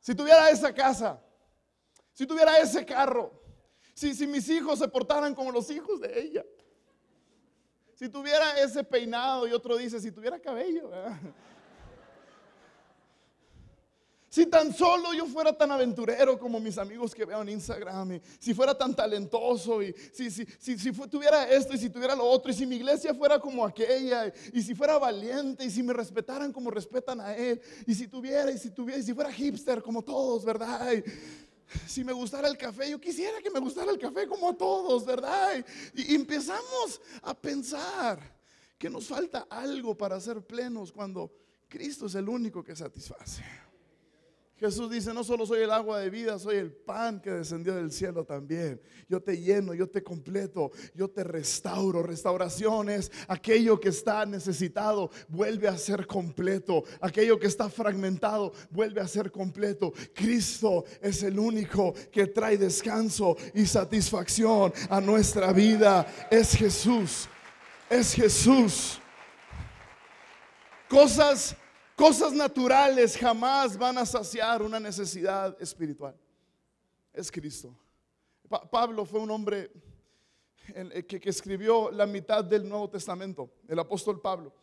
Si 0.00 0.14
tuviera 0.14 0.50
esa 0.50 0.74
casa, 0.74 1.20
si 2.12 2.26
tuviera 2.26 2.58
ese 2.58 2.84
carro, 2.84 3.47
si, 3.98 4.14
si 4.14 4.28
mis 4.28 4.48
hijos 4.48 4.78
se 4.78 4.86
portaran 4.86 5.34
como 5.34 5.50
los 5.50 5.68
hijos 5.70 6.00
de 6.00 6.20
ella, 6.20 6.44
si 7.94 8.08
tuviera 8.08 8.56
ese 8.60 8.84
peinado 8.84 9.48
y 9.48 9.52
otro 9.52 9.76
dice, 9.76 10.00
si 10.00 10.12
tuviera 10.12 10.38
cabello, 10.38 10.88
¿verdad? 10.88 11.18
Si 14.28 14.46
tan 14.46 14.72
solo 14.72 15.12
yo 15.14 15.26
fuera 15.26 15.52
tan 15.52 15.72
aventurero 15.72 16.38
como 16.38 16.60
mis 16.60 16.78
amigos 16.78 17.12
que 17.12 17.24
veo 17.24 17.42
en 17.42 17.48
Instagram, 17.48 18.12
y 18.12 18.22
si 18.38 18.54
fuera 18.54 18.76
tan 18.76 18.94
talentoso, 18.94 19.82
y 19.82 19.92
si, 20.12 20.30
si, 20.30 20.46
si, 20.60 20.78
si 20.78 20.92
tuviera 20.92 21.50
esto 21.50 21.74
y 21.74 21.78
si 21.78 21.90
tuviera 21.90 22.14
lo 22.14 22.24
otro, 22.24 22.52
y 22.52 22.54
si 22.54 22.66
mi 22.66 22.76
iglesia 22.76 23.12
fuera 23.14 23.40
como 23.40 23.64
aquella, 23.64 24.32
y 24.52 24.62
si 24.62 24.76
fuera 24.76 24.96
valiente, 24.96 25.64
y 25.64 25.70
si 25.70 25.82
me 25.82 25.92
respetaran 25.92 26.52
como 26.52 26.70
respetan 26.70 27.20
a 27.20 27.34
él, 27.34 27.60
y 27.84 27.94
si 27.96 28.06
tuviera, 28.06 28.52
y 28.52 28.58
si 28.58 28.70
tuviera, 28.70 29.00
y 29.00 29.02
si 29.02 29.12
fuera 29.12 29.32
hipster 29.32 29.82
como 29.82 30.04
todos, 30.04 30.44
¿verdad? 30.44 30.88
si 31.86 32.04
me 32.04 32.12
gustara 32.12 32.48
el 32.48 32.56
café, 32.56 32.90
yo 32.90 33.00
quisiera 33.00 33.40
que 33.40 33.50
me 33.50 33.60
gustara 33.60 33.90
el 33.90 33.98
café 33.98 34.26
como 34.26 34.50
a 34.50 34.54
todos, 34.56 35.04
¿verdad? 35.04 35.64
y 35.94 36.14
empezamos 36.14 37.00
a 37.22 37.34
pensar 37.34 38.18
que 38.78 38.88
nos 38.88 39.06
falta 39.06 39.46
algo 39.50 39.96
para 39.96 40.20
ser 40.20 40.40
plenos 40.40 40.92
cuando 40.92 41.32
Cristo 41.68 42.06
es 42.06 42.14
el 42.14 42.28
único 42.28 42.62
que 42.62 42.76
satisface. 42.76 43.42
Jesús 44.58 44.90
dice, 44.90 45.14
no 45.14 45.22
solo 45.22 45.46
soy 45.46 45.60
el 45.60 45.70
agua 45.70 46.00
de 46.00 46.10
vida, 46.10 46.36
soy 46.36 46.56
el 46.56 46.72
pan 46.72 47.20
que 47.20 47.30
descendió 47.30 47.76
del 47.76 47.92
cielo 47.92 48.24
también. 48.24 48.80
Yo 49.08 49.22
te 49.22 49.38
lleno, 49.38 49.72
yo 49.72 49.88
te 49.88 50.02
completo, 50.02 50.72
yo 50.94 51.08
te 51.08 51.22
restauro. 51.22 52.02
Restauración 52.02 52.90
es 52.90 53.12
aquello 53.28 53.78
que 53.78 53.90
está 53.90 54.26
necesitado, 54.26 55.12
vuelve 55.28 55.68
a 55.68 55.78
ser 55.78 56.08
completo. 56.08 56.82
Aquello 57.00 57.38
que 57.38 57.46
está 57.46 57.70
fragmentado, 57.70 58.52
vuelve 58.70 59.00
a 59.00 59.06
ser 59.06 59.30
completo. 59.30 59.92
Cristo 60.12 60.84
es 61.00 61.22
el 61.22 61.38
único 61.38 61.94
que 62.10 62.26
trae 62.26 62.58
descanso 62.58 63.36
y 63.54 63.64
satisfacción 63.64 64.72
a 64.90 65.00
nuestra 65.00 65.52
vida. 65.52 66.04
Es 66.32 66.56
Jesús, 66.56 67.28
es 67.88 68.12
Jesús. 68.12 69.00
Cosas 70.88 71.54
Cosas 71.98 72.32
naturales 72.32 73.16
jamás 73.16 73.76
van 73.76 73.98
a 73.98 74.06
saciar 74.06 74.62
una 74.62 74.78
necesidad 74.78 75.60
espiritual. 75.60 76.14
Es 77.12 77.28
Cristo. 77.28 77.76
Pablo 78.70 79.04
fue 79.04 79.18
un 79.18 79.28
hombre 79.32 79.68
que, 81.08 81.20
escribió 81.24 81.90
la 81.90 82.06
mitad 82.06 82.44
del 82.44 82.68
Nuevo 82.68 82.88
Testamento, 82.88 83.50
el 83.66 83.80
apóstol 83.80 84.20
Pablo. 84.20 84.54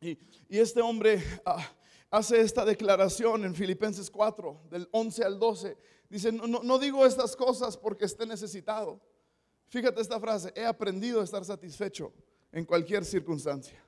Y, 0.00 0.18
este 0.48 0.80
hombre 0.80 1.22
ah, 1.44 1.70
hace 2.10 2.40
esta 2.40 2.64
declaración 2.64 3.44
en 3.44 3.54
Filipenses 3.54 4.10
4, 4.10 4.62
del 4.70 4.88
11 4.90 5.22
al 5.22 5.38
12. 5.38 5.76
Dice, 6.08 6.32
no 6.32 6.78
digo 6.78 7.04
estas 7.04 7.36
cosas 7.36 7.76
porque 7.76 8.06
esté 8.06 8.24
necesitado. 8.24 8.98
Fíjate 9.66 10.00
esta 10.00 10.18
frase, 10.18 10.50
he 10.56 10.64
aprendido 10.64 11.20
a 11.20 11.24
estar 11.24 11.44
satisfecho 11.44 12.10
en 12.50 12.64
cualquier 12.64 13.04
circunstancia. 13.04 13.83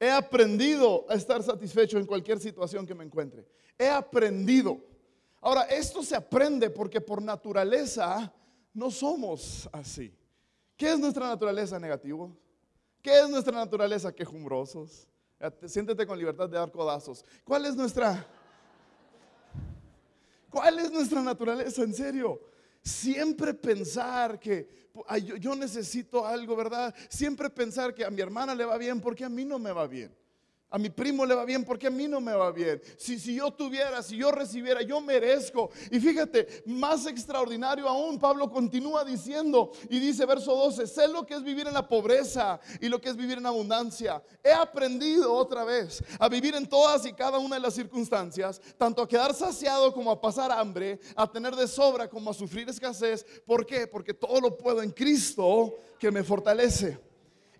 He 0.00 0.10
aprendido 0.10 1.04
a 1.10 1.14
estar 1.14 1.42
satisfecho 1.42 1.98
en 1.98 2.06
cualquier 2.06 2.40
situación 2.40 2.86
que 2.86 2.94
me 2.94 3.04
encuentre. 3.04 3.46
He 3.78 3.86
aprendido. 3.86 4.80
Ahora, 5.42 5.64
esto 5.64 6.02
se 6.02 6.16
aprende 6.16 6.70
porque 6.70 7.02
por 7.02 7.20
naturaleza 7.20 8.32
no 8.72 8.90
somos 8.90 9.68
así. 9.70 10.12
¿Qué 10.74 10.90
es 10.90 10.98
nuestra 10.98 11.28
naturaleza 11.28 11.78
negativo? 11.78 12.34
¿Qué 13.02 13.20
es 13.20 13.28
nuestra 13.28 13.52
naturaleza 13.52 14.10
quejumbrosos? 14.10 15.06
Siéntete 15.66 16.06
con 16.06 16.18
libertad 16.18 16.48
de 16.48 16.56
dar 16.56 16.72
codazos. 16.72 17.22
¿Cuál 17.44 17.66
es 17.66 17.76
nuestra 17.76 18.26
¿Cuál 20.50 20.78
es 20.80 20.90
nuestra 20.90 21.22
naturaleza 21.22 21.82
en 21.82 21.94
serio? 21.94 22.40
Siempre 22.82 23.54
pensar 23.54 24.38
que 24.38 24.90
yo, 25.38 25.54
necesito 25.54 26.26
algo, 26.26 26.56
¿verdad? 26.56 26.94
Siempre 27.08 27.50
pensar 27.50 27.94
que 27.94 28.04
a 28.04 28.10
mi 28.10 28.20
hermana 28.20 28.54
le 28.54 28.64
va 28.64 28.76
bien 28.78 29.00
porque 29.00 29.24
a 29.24 29.28
mí 29.28 29.44
no 29.44 29.58
me 29.58 29.72
va 29.72 29.86
bien. 29.86 30.14
A 30.70 30.78
mi 30.78 30.88
primo 30.88 31.26
le 31.26 31.34
va 31.34 31.44
bien 31.44 31.64
porque 31.64 31.88
a 31.88 31.90
mí 31.90 32.06
no 32.06 32.20
me 32.20 32.32
va 32.32 32.52
bien. 32.52 32.80
Si, 32.96 33.18
si 33.18 33.34
yo 33.34 33.50
tuviera, 33.50 34.02
si 34.04 34.16
yo 34.16 34.30
recibiera, 34.30 34.82
yo 34.82 35.00
merezco. 35.00 35.70
Y 35.90 35.98
fíjate, 35.98 36.62
más 36.66 37.06
extraordinario 37.06 37.88
aún, 37.88 38.20
Pablo 38.20 38.48
continúa 38.48 39.04
diciendo 39.04 39.72
y 39.88 39.98
dice 39.98 40.24
verso 40.26 40.54
12, 40.54 40.86
sé 40.86 41.08
lo 41.08 41.26
que 41.26 41.34
es 41.34 41.42
vivir 41.42 41.66
en 41.66 41.74
la 41.74 41.88
pobreza 41.88 42.60
y 42.80 42.88
lo 42.88 43.00
que 43.00 43.08
es 43.08 43.16
vivir 43.16 43.38
en 43.38 43.46
abundancia. 43.46 44.22
He 44.44 44.52
aprendido 44.52 45.34
otra 45.34 45.64
vez 45.64 46.04
a 46.20 46.28
vivir 46.28 46.54
en 46.54 46.68
todas 46.68 47.04
y 47.04 47.12
cada 47.14 47.38
una 47.38 47.56
de 47.56 47.62
las 47.62 47.74
circunstancias, 47.74 48.60
tanto 48.78 49.02
a 49.02 49.08
quedar 49.08 49.34
saciado 49.34 49.92
como 49.92 50.12
a 50.12 50.20
pasar 50.20 50.52
hambre, 50.52 51.00
a 51.16 51.30
tener 51.30 51.56
de 51.56 51.66
sobra 51.66 52.08
como 52.08 52.30
a 52.30 52.34
sufrir 52.34 52.68
escasez. 52.68 53.26
¿Por 53.44 53.66
qué? 53.66 53.88
Porque 53.88 54.14
todo 54.14 54.40
lo 54.40 54.56
puedo 54.56 54.82
en 54.82 54.92
Cristo 54.92 55.74
que 55.98 56.12
me 56.12 56.22
fortalece. 56.22 57.09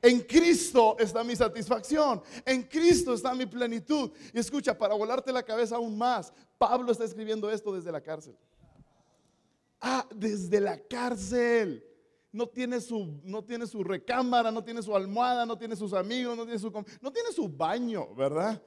En 0.03 0.21
Cristo 0.21 0.97
está 0.99 1.23
mi 1.23 1.37
satisfacción. 1.37 2.23
En 2.45 2.63
Cristo 2.63 3.15
está 3.15 3.35
mi 3.35 3.47
plenitud. 3.47 4.11
Y 4.33 4.39
escucha, 4.39 4.77
para 4.77 4.95
volarte 4.95 5.33
la 5.33 5.43
cabeza 5.43 5.77
aún 5.77 5.97
más, 5.97 6.33
Pablo 6.57 6.91
está 6.93 7.05
escribiendo 7.05 7.51
esto 7.51 7.73
desde 7.75 7.93
la 7.93 8.01
cárcel. 8.01 8.37
Ah, 9.81 10.07
desde 10.15 10.61
la 10.61 10.79
cárcel. 10.79 11.85
No 12.33 12.49
tiene 12.49 12.81
su, 12.81 13.21
no 13.25 13.45
tiene 13.45 13.67
su 13.67 13.83
recámara, 13.83 14.51
no 14.51 14.63
tiene 14.63 14.83
su 14.83 14.95
almohada, 14.95 15.45
no 15.45 15.59
tiene 15.59 15.75
sus 15.75 15.93
amigos, 15.93 16.37
no 16.37 16.45
tiene 16.45 16.59
su, 16.61 16.71
no 17.01 17.13
tiene 17.13 17.33
su 17.33 17.49
baño, 17.49 18.15
¿verdad? 18.15 18.63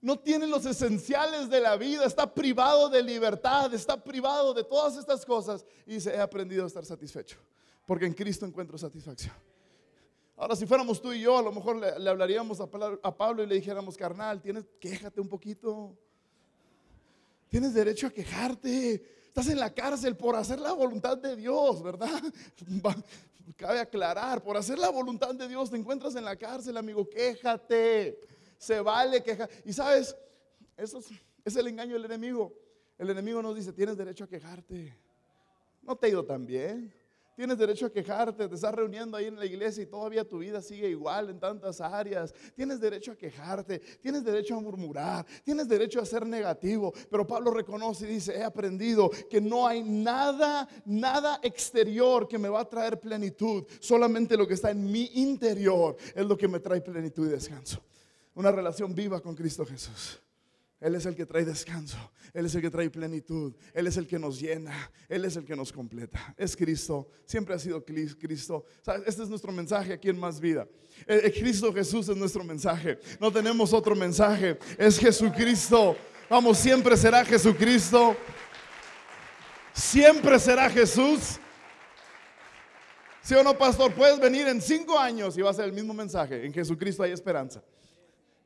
No 0.00 0.18
tiene 0.18 0.46
los 0.46 0.66
esenciales 0.66 1.48
de 1.48 1.60
la 1.60 1.76
vida, 1.76 2.04
está 2.04 2.32
privado 2.32 2.88
de 2.88 3.02
libertad, 3.02 3.72
está 3.72 4.02
privado 4.02 4.52
de 4.52 4.64
todas 4.64 4.96
estas 4.96 5.24
cosas. 5.24 5.64
Y 5.86 5.94
dice, 5.94 6.10
he 6.10 6.20
aprendido 6.20 6.64
a 6.64 6.66
estar 6.66 6.84
satisfecho, 6.84 7.38
porque 7.86 8.06
en 8.06 8.14
Cristo 8.14 8.44
encuentro 8.44 8.76
satisfacción. 8.76 9.34
Ahora, 10.40 10.54
si 10.54 10.66
fuéramos 10.66 11.02
tú 11.02 11.12
y 11.12 11.20
yo, 11.20 11.36
a 11.36 11.42
lo 11.42 11.50
mejor 11.50 11.76
le, 11.76 12.08
hablaríamos 12.08 12.60
a, 12.60 13.16
Pablo 13.16 13.42
y 13.42 13.46
le 13.48 13.56
dijéramos, 13.56 13.96
carnal, 13.96 14.40
tienes, 14.40 14.66
quéjate 14.78 15.20
un 15.20 15.28
poquito. 15.28 15.98
Tienes 17.48 17.74
derecho 17.74 18.06
a 18.06 18.10
quejarte. 18.10 19.02
Estás 19.26 19.48
en 19.48 19.58
la 19.58 19.74
cárcel 19.74 20.16
por 20.16 20.36
hacer 20.36 20.60
la 20.60 20.72
voluntad 20.72 21.18
de 21.18 21.34
Dios, 21.34 21.82
¿verdad? 21.82 22.22
Cabe 23.56 23.80
aclarar, 23.80 24.40
por 24.40 24.56
hacer 24.56 24.78
la 24.78 24.90
voluntad 24.90 25.34
de 25.34 25.48
Dios 25.48 25.70
te 25.70 25.76
encuentras 25.76 26.14
en 26.14 26.24
la 26.24 26.36
cárcel, 26.36 26.76
amigo, 26.76 27.08
quéjate. 27.08 28.20
Se 28.58 28.80
vale 28.80 29.20
quejar. 29.24 29.50
Y 29.64 29.72
sabes, 29.72 30.16
eso 30.76 30.98
es, 30.98 31.08
es 31.44 31.56
el 31.56 31.66
engaño 31.66 31.94
del 31.94 32.04
enemigo. 32.04 32.54
El 32.96 33.10
enemigo 33.10 33.42
nos 33.42 33.56
dice, 33.56 33.72
tienes 33.72 33.96
derecho 33.96 34.22
a 34.22 34.28
quejarte. 34.28 34.96
No 35.82 35.96
te 35.96 36.06
ha 36.06 36.10
ido 36.10 36.24
tan 36.24 36.46
bien. 36.46 36.94
Tienes 37.38 37.56
derecho 37.56 37.86
a 37.86 37.92
quejarte, 37.92 38.48
te 38.48 38.54
estás 38.56 38.74
reuniendo 38.74 39.16
ahí 39.16 39.26
en 39.26 39.38
la 39.38 39.46
iglesia 39.46 39.84
y 39.84 39.86
todavía 39.86 40.26
tu 40.26 40.38
vida 40.38 40.60
sigue 40.60 40.90
igual 40.90 41.30
en 41.30 41.38
tantas 41.38 41.80
áreas. 41.80 42.34
Tienes 42.56 42.80
derecho 42.80 43.12
a 43.12 43.14
quejarte, 43.14 43.78
tienes 44.00 44.24
derecho 44.24 44.56
a 44.56 44.60
murmurar, 44.60 45.24
tienes 45.44 45.68
derecho 45.68 46.00
a 46.00 46.04
ser 46.04 46.26
negativo. 46.26 46.92
Pero 47.08 47.24
Pablo 47.24 47.52
reconoce 47.52 48.06
y 48.10 48.14
dice, 48.14 48.36
he 48.36 48.42
aprendido 48.42 49.08
que 49.30 49.40
no 49.40 49.68
hay 49.68 49.84
nada, 49.84 50.68
nada 50.84 51.38
exterior 51.40 52.26
que 52.26 52.38
me 52.38 52.48
va 52.48 52.62
a 52.62 52.68
traer 52.68 52.98
plenitud. 52.98 53.64
Solamente 53.78 54.36
lo 54.36 54.44
que 54.44 54.54
está 54.54 54.72
en 54.72 54.90
mi 54.90 55.08
interior 55.14 55.96
es 56.16 56.26
lo 56.26 56.36
que 56.36 56.48
me 56.48 56.58
trae 56.58 56.80
plenitud 56.80 57.28
y 57.28 57.30
descanso. 57.30 57.80
Una 58.34 58.50
relación 58.50 58.92
viva 58.92 59.20
con 59.20 59.36
Cristo 59.36 59.64
Jesús. 59.64 60.20
Él 60.80 60.94
es 60.94 61.06
el 61.06 61.16
que 61.16 61.26
trae 61.26 61.44
descanso, 61.44 61.98
Él 62.32 62.46
es 62.46 62.54
el 62.54 62.62
que 62.62 62.70
trae 62.70 62.88
plenitud, 62.88 63.52
Él 63.74 63.88
es 63.88 63.96
el 63.96 64.06
que 64.06 64.16
nos 64.16 64.38
llena, 64.38 64.90
Él 65.08 65.24
es 65.24 65.34
el 65.36 65.44
que 65.44 65.56
nos 65.56 65.72
completa. 65.72 66.34
Es 66.36 66.56
Cristo, 66.56 67.08
siempre 67.26 67.54
ha 67.54 67.58
sido 67.58 67.84
Cristo. 67.84 68.64
Este 69.04 69.24
es 69.24 69.28
nuestro 69.28 69.50
mensaje 69.50 69.92
aquí 69.92 70.08
en 70.08 70.18
Más 70.18 70.38
Vida. 70.38 70.68
Eh, 71.06 71.22
eh, 71.24 71.32
Cristo 71.32 71.72
Jesús 71.72 72.08
es 72.08 72.16
nuestro 72.16 72.44
mensaje. 72.44 73.00
No 73.20 73.32
tenemos 73.32 73.72
otro 73.72 73.96
mensaje, 73.96 74.56
es 74.78 74.98
Jesucristo. 74.98 75.96
Vamos, 76.30 76.58
siempre 76.58 76.96
será 76.96 77.24
Jesucristo. 77.24 78.16
Siempre 79.72 80.38
será 80.38 80.70
Jesús. 80.70 81.38
¿Sí 83.20 83.34
o 83.34 83.42
no, 83.42 83.58
pastor? 83.58 83.92
Puedes 83.94 84.18
venir 84.20 84.46
en 84.46 84.62
cinco 84.62 84.96
años 84.96 85.36
y 85.36 85.42
va 85.42 85.50
a 85.50 85.54
ser 85.54 85.64
el 85.64 85.72
mismo 85.72 85.92
mensaje. 85.92 86.46
En 86.46 86.52
Jesucristo 86.52 87.02
hay 87.02 87.10
esperanza 87.10 87.62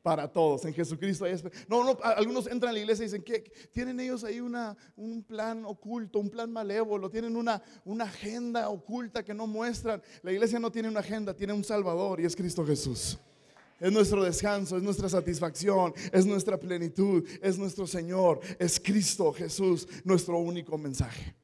para 0.03 0.27
todos. 0.31 0.65
En 0.65 0.73
Jesucristo 0.73 1.25
hay 1.25 1.33
No, 1.67 1.83
no, 1.83 1.97
algunos 2.03 2.45
entran 2.45 2.71
a 2.71 2.73
la 2.73 2.79
iglesia 2.79 3.03
y 3.03 3.07
dicen 3.07 3.23
que 3.23 3.51
tienen 3.71 3.99
ellos 3.99 4.23
ahí 4.23 4.41
una, 4.41 4.77
un 4.97 5.23
plan 5.23 5.65
oculto, 5.65 6.19
un 6.19 6.29
plan 6.29 6.51
malévolo, 6.51 7.09
tienen 7.09 7.35
una, 7.35 7.63
una 7.85 8.03
agenda 8.03 8.69
oculta 8.69 9.23
que 9.23 9.33
no 9.33 9.47
muestran. 9.47 10.03
La 10.21 10.31
iglesia 10.31 10.59
no 10.59 10.71
tiene 10.71 10.89
una 10.89 10.99
agenda, 10.99 11.33
tiene 11.33 11.53
un 11.53 11.63
Salvador 11.63 12.19
y 12.19 12.25
es 12.25 12.35
Cristo 12.35 12.65
Jesús. 12.65 13.17
Es 13.79 13.91
nuestro 13.91 14.23
descanso, 14.23 14.77
es 14.77 14.83
nuestra 14.83 15.09
satisfacción, 15.09 15.93
es 16.11 16.25
nuestra 16.25 16.57
plenitud, 16.57 17.27
es 17.41 17.57
nuestro 17.57 17.87
Señor, 17.87 18.39
es 18.59 18.79
Cristo 18.79 19.33
Jesús, 19.33 19.87
nuestro 20.03 20.37
único 20.37 20.77
mensaje. 20.77 21.35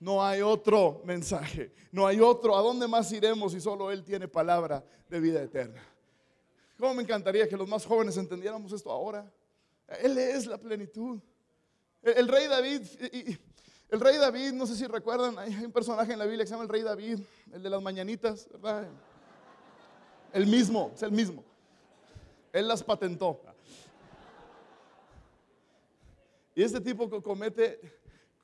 No 0.00 0.24
hay 0.24 0.42
otro 0.42 1.02
mensaje, 1.04 1.72
no 1.90 2.06
hay 2.06 2.20
otro. 2.20 2.56
¿A 2.56 2.62
dónde 2.62 2.86
más 2.86 3.10
iremos 3.10 3.52
si 3.52 3.60
solo 3.60 3.90
Él 3.90 4.04
tiene 4.04 4.28
palabra 4.28 4.84
de 5.08 5.18
vida 5.18 5.42
eterna? 5.42 5.82
¿Cómo 6.78 6.94
me 6.94 7.02
encantaría 7.02 7.48
que 7.48 7.56
los 7.56 7.68
más 7.68 7.84
jóvenes 7.84 8.16
entendiéramos 8.16 8.72
esto 8.72 8.90
ahora? 8.90 9.30
Él 10.00 10.16
es 10.16 10.46
la 10.46 10.58
plenitud. 10.58 11.18
El, 12.02 12.28
rey 12.28 12.46
David, 12.46 12.82
el 13.88 14.00
rey 14.00 14.16
David, 14.16 14.52
no 14.52 14.64
sé 14.64 14.76
si 14.76 14.86
recuerdan, 14.86 15.36
hay 15.38 15.56
un 15.56 15.72
personaje 15.72 16.12
en 16.12 16.20
la 16.20 16.24
Biblia 16.24 16.44
que 16.44 16.48
se 16.48 16.52
llama 16.52 16.62
el 16.62 16.68
rey 16.68 16.82
David, 16.82 17.18
el 17.52 17.62
de 17.62 17.70
las 17.70 17.82
mañanitas, 17.82 18.48
¿verdad? 18.52 18.88
El 20.32 20.46
mismo, 20.46 20.92
es 20.94 21.02
el 21.02 21.10
mismo. 21.10 21.42
Él 22.52 22.68
las 22.68 22.84
patentó. 22.84 23.40
Y 26.54 26.62
este 26.62 26.80
tipo 26.80 27.10
que 27.10 27.20
comete 27.20 27.80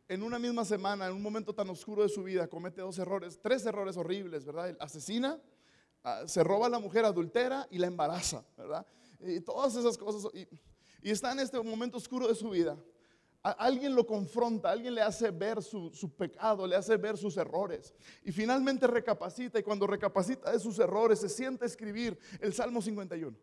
en 0.08 0.24
una 0.24 0.40
misma 0.40 0.64
semana, 0.64 1.06
en 1.06 1.12
un 1.12 1.22
momento 1.22 1.54
tan 1.54 1.70
oscuro 1.70 2.02
de 2.02 2.08
su 2.08 2.24
vida, 2.24 2.48
comete 2.48 2.80
dos 2.80 2.98
errores, 2.98 3.38
tres 3.40 3.64
errores 3.64 3.96
horribles, 3.96 4.44
¿verdad? 4.44 4.76
asesina, 4.80 5.38
se 6.26 6.44
roba 6.44 6.66
a 6.66 6.70
la 6.70 6.78
mujer 6.78 7.04
adultera 7.04 7.66
y 7.70 7.78
la 7.78 7.86
embaraza, 7.86 8.44
¿verdad? 8.56 8.86
Y 9.20 9.40
todas 9.40 9.74
esas 9.76 9.96
cosas. 9.96 10.30
Y, 10.34 11.10
está 11.10 11.32
en 11.32 11.40
este 11.40 11.60
momento 11.60 11.98
oscuro 11.98 12.28
de 12.28 12.34
su 12.34 12.50
vida. 12.50 12.76
alguien 13.42 13.94
lo 13.94 14.06
confronta, 14.06 14.70
alguien 14.70 14.94
le 14.94 15.02
hace 15.02 15.30
ver 15.30 15.62
su, 15.62 15.90
pecado, 16.16 16.66
le 16.66 16.76
hace 16.76 16.96
ver 16.96 17.16
sus 17.16 17.36
errores. 17.36 17.94
Y 18.24 18.32
finalmente 18.32 18.86
recapacita 18.86 19.58
y 19.58 19.62
cuando 19.62 19.86
recapacita 19.86 20.50
de 20.50 20.58
sus 20.58 20.78
errores 20.78 21.20
se 21.20 21.28
siente 21.28 21.64
a 21.64 21.66
escribir 21.66 22.18
el 22.40 22.54
Salmo 22.54 22.80
51. 22.80 23.36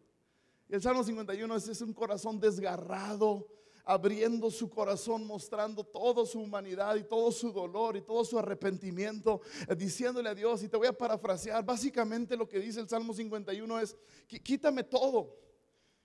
Y 0.69 0.75
el 0.75 0.81
Salmo 0.81 1.03
51 1.03 1.55
es 1.55 1.81
un 1.81 1.93
corazón 1.93 2.39
desgarrado, 2.39 3.47
abriendo 3.85 4.49
su 4.51 4.69
corazón, 4.69 5.25
mostrando 5.25 5.83
toda 5.83 6.25
su 6.25 6.39
humanidad 6.39 6.95
y 6.95 7.03
todo 7.03 7.31
su 7.31 7.51
dolor 7.51 7.97
y 7.97 8.01
todo 8.01 8.23
su 8.23 8.37
arrepentimiento, 8.37 9.41
eh, 9.67 9.75
diciéndole 9.75 10.29
a 10.29 10.35
Dios, 10.35 10.63
y 10.63 10.69
te 10.69 10.77
voy 10.77 10.87
a 10.87 10.97
parafrasear, 10.97 11.63
básicamente 11.63 12.35
lo 12.35 12.47
que 12.47 12.59
dice 12.59 12.79
el 12.79 12.89
Salmo 12.89 13.13
51 13.13 13.79
es, 13.79 13.97
quítame 14.27 14.83
todo, 14.83 15.37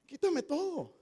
quítame 0.06 0.42
todo. 0.42 0.94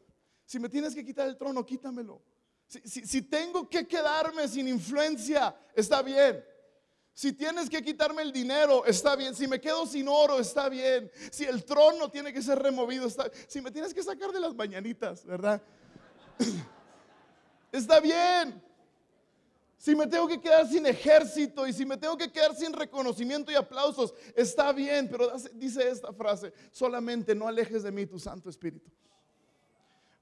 Si 0.46 0.58
me 0.58 0.68
tienes 0.68 0.94
que 0.94 1.04
quitar 1.04 1.26
el 1.28 1.36
trono, 1.36 1.64
quítamelo. 1.64 2.22
Si, 2.66 3.22
tengo 3.22 3.68
que 3.68 3.86
quedarme 3.86 4.48
sin 4.48 4.66
influencia, 4.68 5.54
está 5.74 6.02
bien. 6.02 6.44
Si 7.12 7.32
tienes 7.32 7.70
que 7.70 7.80
quitarme 7.82 8.22
el 8.22 8.32
dinero, 8.32 8.84
está 8.84 9.14
bien. 9.14 9.34
Si 9.34 9.46
me 9.46 9.60
quedo 9.60 9.86
sin 9.86 10.08
oro, 10.08 10.40
está 10.40 10.68
bien. 10.68 11.10
Si 11.30 11.44
el 11.44 11.64
trono 11.64 12.10
tiene 12.10 12.32
que 12.32 12.42
ser 12.42 12.58
removido, 12.58 13.06
está 13.06 13.30
Si 13.46 13.60
me 13.60 13.70
tienes 13.70 13.94
que 13.94 14.02
sacar 14.02 14.32
de 14.32 14.40
las 14.40 14.54
mañanitas, 14.54 15.24
¿verdad? 15.24 15.62
Está 17.72 18.00
bien. 18.00 18.62
Si 19.76 19.94
me 19.94 20.06
tengo 20.06 20.26
que 20.26 20.40
quedar 20.40 20.66
sin 20.66 20.86
ejército 20.86 21.66
y 21.66 21.72
si 21.72 21.84
me 21.84 21.98
tengo 21.98 22.16
que 22.16 22.32
quedar 22.32 22.56
sin 22.56 22.72
reconocimiento 22.72 23.52
y 23.52 23.54
aplausos, 23.54 24.14
está 24.34 24.72
bien, 24.72 25.08
pero 25.10 25.30
dice 25.52 25.86
esta 25.86 26.10
frase, 26.12 26.54
solamente 26.72 27.34
no 27.34 27.46
alejes 27.46 27.82
de 27.82 27.92
mí 27.92 28.06
tu 28.06 28.18
Santo 28.18 28.48
Espíritu. 28.48 28.90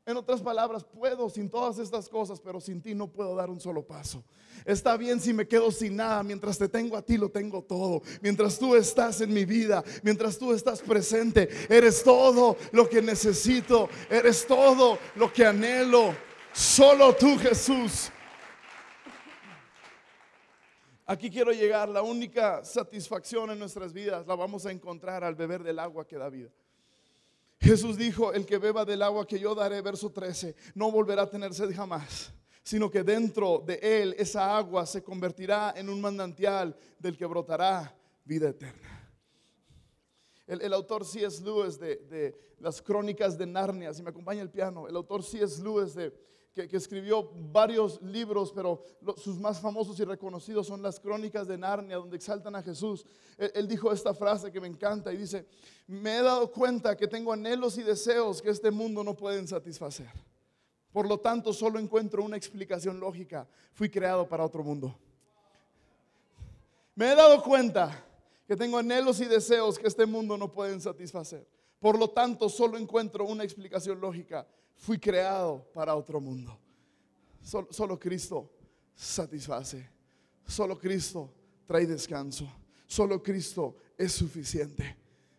En 0.05 0.17
otras 0.17 0.41
palabras, 0.43 0.83
puedo 0.83 1.31
sin 1.31 1.49
todas 1.49 1.79
estas 1.79 2.09
cosas, 2.09 2.41
pero 2.41 2.61
sin 2.61 2.83
ti 2.83 2.93
no 2.93 3.07
puedo 3.07 3.37
dar 3.37 3.49
un 3.51 3.61
solo 3.61 3.87
paso. 3.87 4.25
Está 4.65 4.97
bien 4.97 5.21
si 5.21 5.33
me 5.33 5.47
quedo 5.47 5.71
sin 5.71 5.95
nada, 5.95 6.25
mientras 6.25 6.59
te 6.59 6.69
tengo 6.69 6.97
a 6.97 7.03
ti 7.03 7.17
lo 7.17 7.31
tengo 7.31 7.63
todo. 7.63 8.03
Mientras 8.21 8.59
tú 8.59 8.75
estás 8.75 9.21
en 9.21 9.33
mi 9.33 9.45
vida, 9.45 9.85
mientras 10.03 10.39
tú 10.39 10.53
estás 10.53 10.81
presente, 10.81 11.49
eres 11.69 12.03
todo 12.03 12.57
lo 12.73 12.89
que 12.89 13.01
necesito, 13.01 13.89
eres 14.11 14.45
todo 14.45 14.99
lo 15.15 15.33
que 15.33 15.47
anhelo. 15.47 16.17
Solo 16.53 17.15
tú, 17.15 17.39
Jesús. 17.39 18.11
Aquí 21.07 21.31
quiero 21.31 21.53
llegar, 21.53 21.89
la 21.89 22.03
única 22.03 22.65
satisfacción 22.65 23.53
en 23.53 23.59
nuestras 23.61 23.93
vidas 23.93 24.27
la 24.27 24.35
vamos 24.35 24.67
a 24.67 24.73
encontrar 24.73 25.23
al 25.23 25.37
beber 25.37 25.63
del 25.63 25.79
agua 25.79 26.07
que 26.07 26.17
da 26.17 26.29
vida. 26.29 26.51
Jesús 27.63 27.97
dijo, 27.97 28.33
el 28.33 28.45
que 28.45 28.59
beba 28.59 28.85
del 28.85 29.03
agua 29.03 29.25
que 29.25 29.39
yo 29.39 29.55
daré, 29.55 29.81
verso 29.81 30.11
13, 30.11 30.57
no 30.75 30.91
volverá 30.91 31.23
a 31.23 31.31
tener 31.31 31.55
sed 31.55 31.73
jamás, 31.73 32.33
sino 32.65 32.91
que 32.91 33.05
dentro 33.05 33.63
de 33.65 33.79
él 33.81 34.17
esa 34.19 34.57
agua 34.57 34.85
se 34.85 35.05
convertirá 35.05 35.73
en 35.77 35.89
un 35.89 36.01
manantial 36.01 36.77
del 36.99 37.17
que 37.17 37.25
brotará 37.25 37.97
vida 38.25 38.49
eterna. 38.49 38.99
El, 40.45 40.73
autor 40.75 41.07
C.S. 41.07 41.41
Lewis 41.45 41.79
de, 41.79 41.97
de, 41.97 42.35
las 42.59 42.83
crónicas 42.83 43.39
de 43.39 43.47
Narnia, 43.47 43.95
si 43.95 44.03
me 44.03 44.11
acompaña 44.11 44.43
el 44.43 44.51
piano, 44.51 44.89
el 44.89 44.97
autor 44.97 45.23
C.S. 45.23 45.63
Lewis 45.63 45.95
de 45.95 46.13
que, 46.55 46.77
escribió 46.77 47.31
varios 47.51 48.01
libros, 48.03 48.53
pero 48.55 48.83
sus 49.17 49.39
más 49.39 49.61
famosos 49.61 49.99
y 50.01 50.05
reconocidos 50.05 50.67
son 50.67 50.83
las 50.83 51.01
crónicas 51.01 51.49
de 51.49 51.57
Narnia, 51.57 51.97
donde 51.97 52.17
exaltan 52.17 52.55
a 52.55 52.63
Jesús. 52.63 53.07
Él, 53.39 53.67
dijo 53.67 53.91
esta 53.91 54.13
frase 54.13 54.53
que 54.53 54.61
me 54.61 54.69
encanta 54.69 55.13
y 55.13 55.17
dice, 55.17 55.47
me 55.87 56.19
he 56.19 56.23
dado 56.23 56.51
cuenta 56.51 56.97
que 56.97 57.09
tengo 57.09 57.33
anhelos 57.33 57.79
y 57.79 57.83
deseos 57.83 58.43
que 58.43 58.51
este 58.51 58.71
mundo 58.71 59.03
no 59.03 59.17
pueden 59.17 59.49
satisfacer. 59.49 60.11
Por 60.93 61.09
lo 61.09 61.19
tanto, 61.19 61.55
solo 61.55 61.79
encuentro 61.79 62.23
una 62.23 62.37
explicación 62.37 63.01
lógica. 63.01 63.49
Fui 63.73 63.89
creado 63.89 64.29
para 64.29 64.45
otro 64.45 64.63
mundo. 64.63 64.95
Me 66.95 67.11
he 67.11 67.15
dado 67.15 67.43
cuenta 67.43 68.05
que 68.47 68.57
tengo 68.57 68.77
anhelos 68.77 69.21
y 69.21 69.25
deseos 69.25 69.79
que 69.79 69.87
este 69.87 70.05
mundo 70.05 70.37
no 70.37 70.53
pueden 70.53 70.83
satisfacer. 70.83 71.49
Por 71.81 71.99
lo 71.99 72.11
tanto, 72.11 72.51
solo 72.51 72.77
encuentro 72.77 73.25
una 73.25 73.43
explicación 73.43 73.99
lógica 74.01 74.47
fui 74.77 74.99
creado 74.99 75.65
para 75.73 75.95
otro 75.95 76.21
mundo. 76.21 76.59
Solo, 77.43 77.99
Cristo 77.99 78.51
satisface. 78.95 79.89
Solo 80.47 80.79
Cristo 80.79 81.33
trae 81.67 81.87
descanso. 81.87 82.49
Solo 82.87 83.23
Cristo 83.23 83.77
es 83.99 84.13
suficiente. 84.13 84.97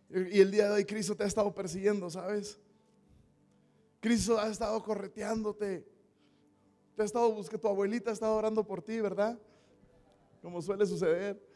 Y 0.09 0.39
el 0.39 0.51
día 0.51 0.67
de 0.67 0.75
hoy 0.75 0.85
Cristo 0.85 1.15
te 1.15 1.23
ha 1.23 1.27
estado 1.27 1.53
persiguiendo, 1.53 2.09
¿sabes? 2.09 2.59
Cristo 3.99 4.37
ha 4.39 4.49
estado 4.49 4.81
correteándote. 4.83 5.87
Te 6.95 7.01
ha 7.01 7.05
estado 7.05 7.31
buscando, 7.31 7.61
tu 7.61 7.67
abuelita 7.67 8.11
ha 8.11 8.13
estado 8.13 8.35
orando 8.35 8.63
por 8.63 8.81
ti, 8.81 8.99
¿verdad? 8.99 9.39
Como 10.41 10.61
suele 10.61 10.85
suceder. 10.85 11.52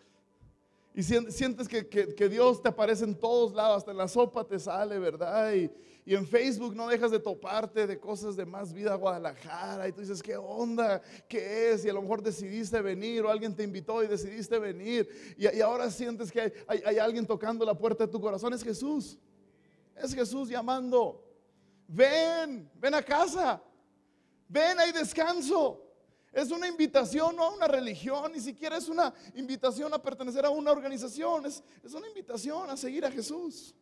Y 0.98 1.04
sientes 1.04 1.68
que, 1.68 2.28
Dios 2.28 2.60
te 2.60 2.70
aparece 2.70 3.04
en 3.04 3.14
todos 3.14 3.54
lados, 3.54 3.78
hasta 3.78 3.92
en 3.92 3.98
la 3.98 4.08
sopa 4.08 4.44
te 4.44 4.58
sale, 4.58 4.98
¿verdad? 4.98 5.54
Y, 5.54 5.70
y, 6.04 6.16
en 6.16 6.26
Facebook 6.26 6.76
no 6.76 6.88
dejas 6.88 7.12
de 7.12 7.20
toparte 7.20 7.86
de 7.86 8.00
cosas 8.00 8.36
de 8.36 8.48
más 8.48 8.74
vida 8.74 8.96
Guadalajara. 8.96 9.88
Y 9.88 9.92
tú 9.92 10.02
dices, 10.02 10.24
¿qué 10.24 10.36
onda? 10.36 11.00
¿Qué 11.30 11.70
es? 11.70 11.86
Y 11.86 11.90
a 11.90 11.94
lo 11.94 12.02
mejor 12.02 12.24
decidiste 12.24 12.82
venir 12.82 13.24
o 13.24 13.30
alguien 13.30 13.56
te 13.56 13.62
invitó 13.62 14.04
y 14.04 14.08
decidiste 14.08 14.58
venir. 14.58 15.08
Y, 15.38 15.62
ahora 15.62 15.92
sientes 15.92 16.32
que 16.32 16.42
hay, 16.42 16.82
hay 16.84 16.98
alguien 16.98 17.28
tocando 17.28 17.64
la 17.64 17.78
puerta 17.78 18.08
de 18.08 18.12
tu 18.12 18.20
corazón. 18.20 18.52
Es 18.54 18.64
Jesús. 18.64 19.20
Es 19.96 20.16
Jesús 20.16 20.50
llamando. 20.50 21.24
Ven, 21.88 22.68
ven 22.74 22.96
a 22.96 23.04
casa. 23.04 23.62
Ven, 24.48 24.80
hay 24.80 24.92
descanso. 24.92 25.87
Es 26.32 26.52
una 26.52 26.68
invitación 26.68 27.36
no 27.36 27.44
a 27.44 27.56
una 27.56 27.68
religión, 27.68 28.32
ni 28.32 28.40
siquiera 28.40 28.78
es 28.78 28.90
una 28.90 29.14
invitación 29.36 29.94
a 29.94 30.02
pertenecer 30.02 30.46
a 30.46 30.50
una 30.50 30.72
organización, 30.72 31.46
es, 31.46 31.64
es 31.84 31.94
una 31.94 32.08
invitación 32.08 32.70
a 32.70 32.78
seguir 32.78 33.06
a 33.06 33.12
Jesús, 33.12 33.74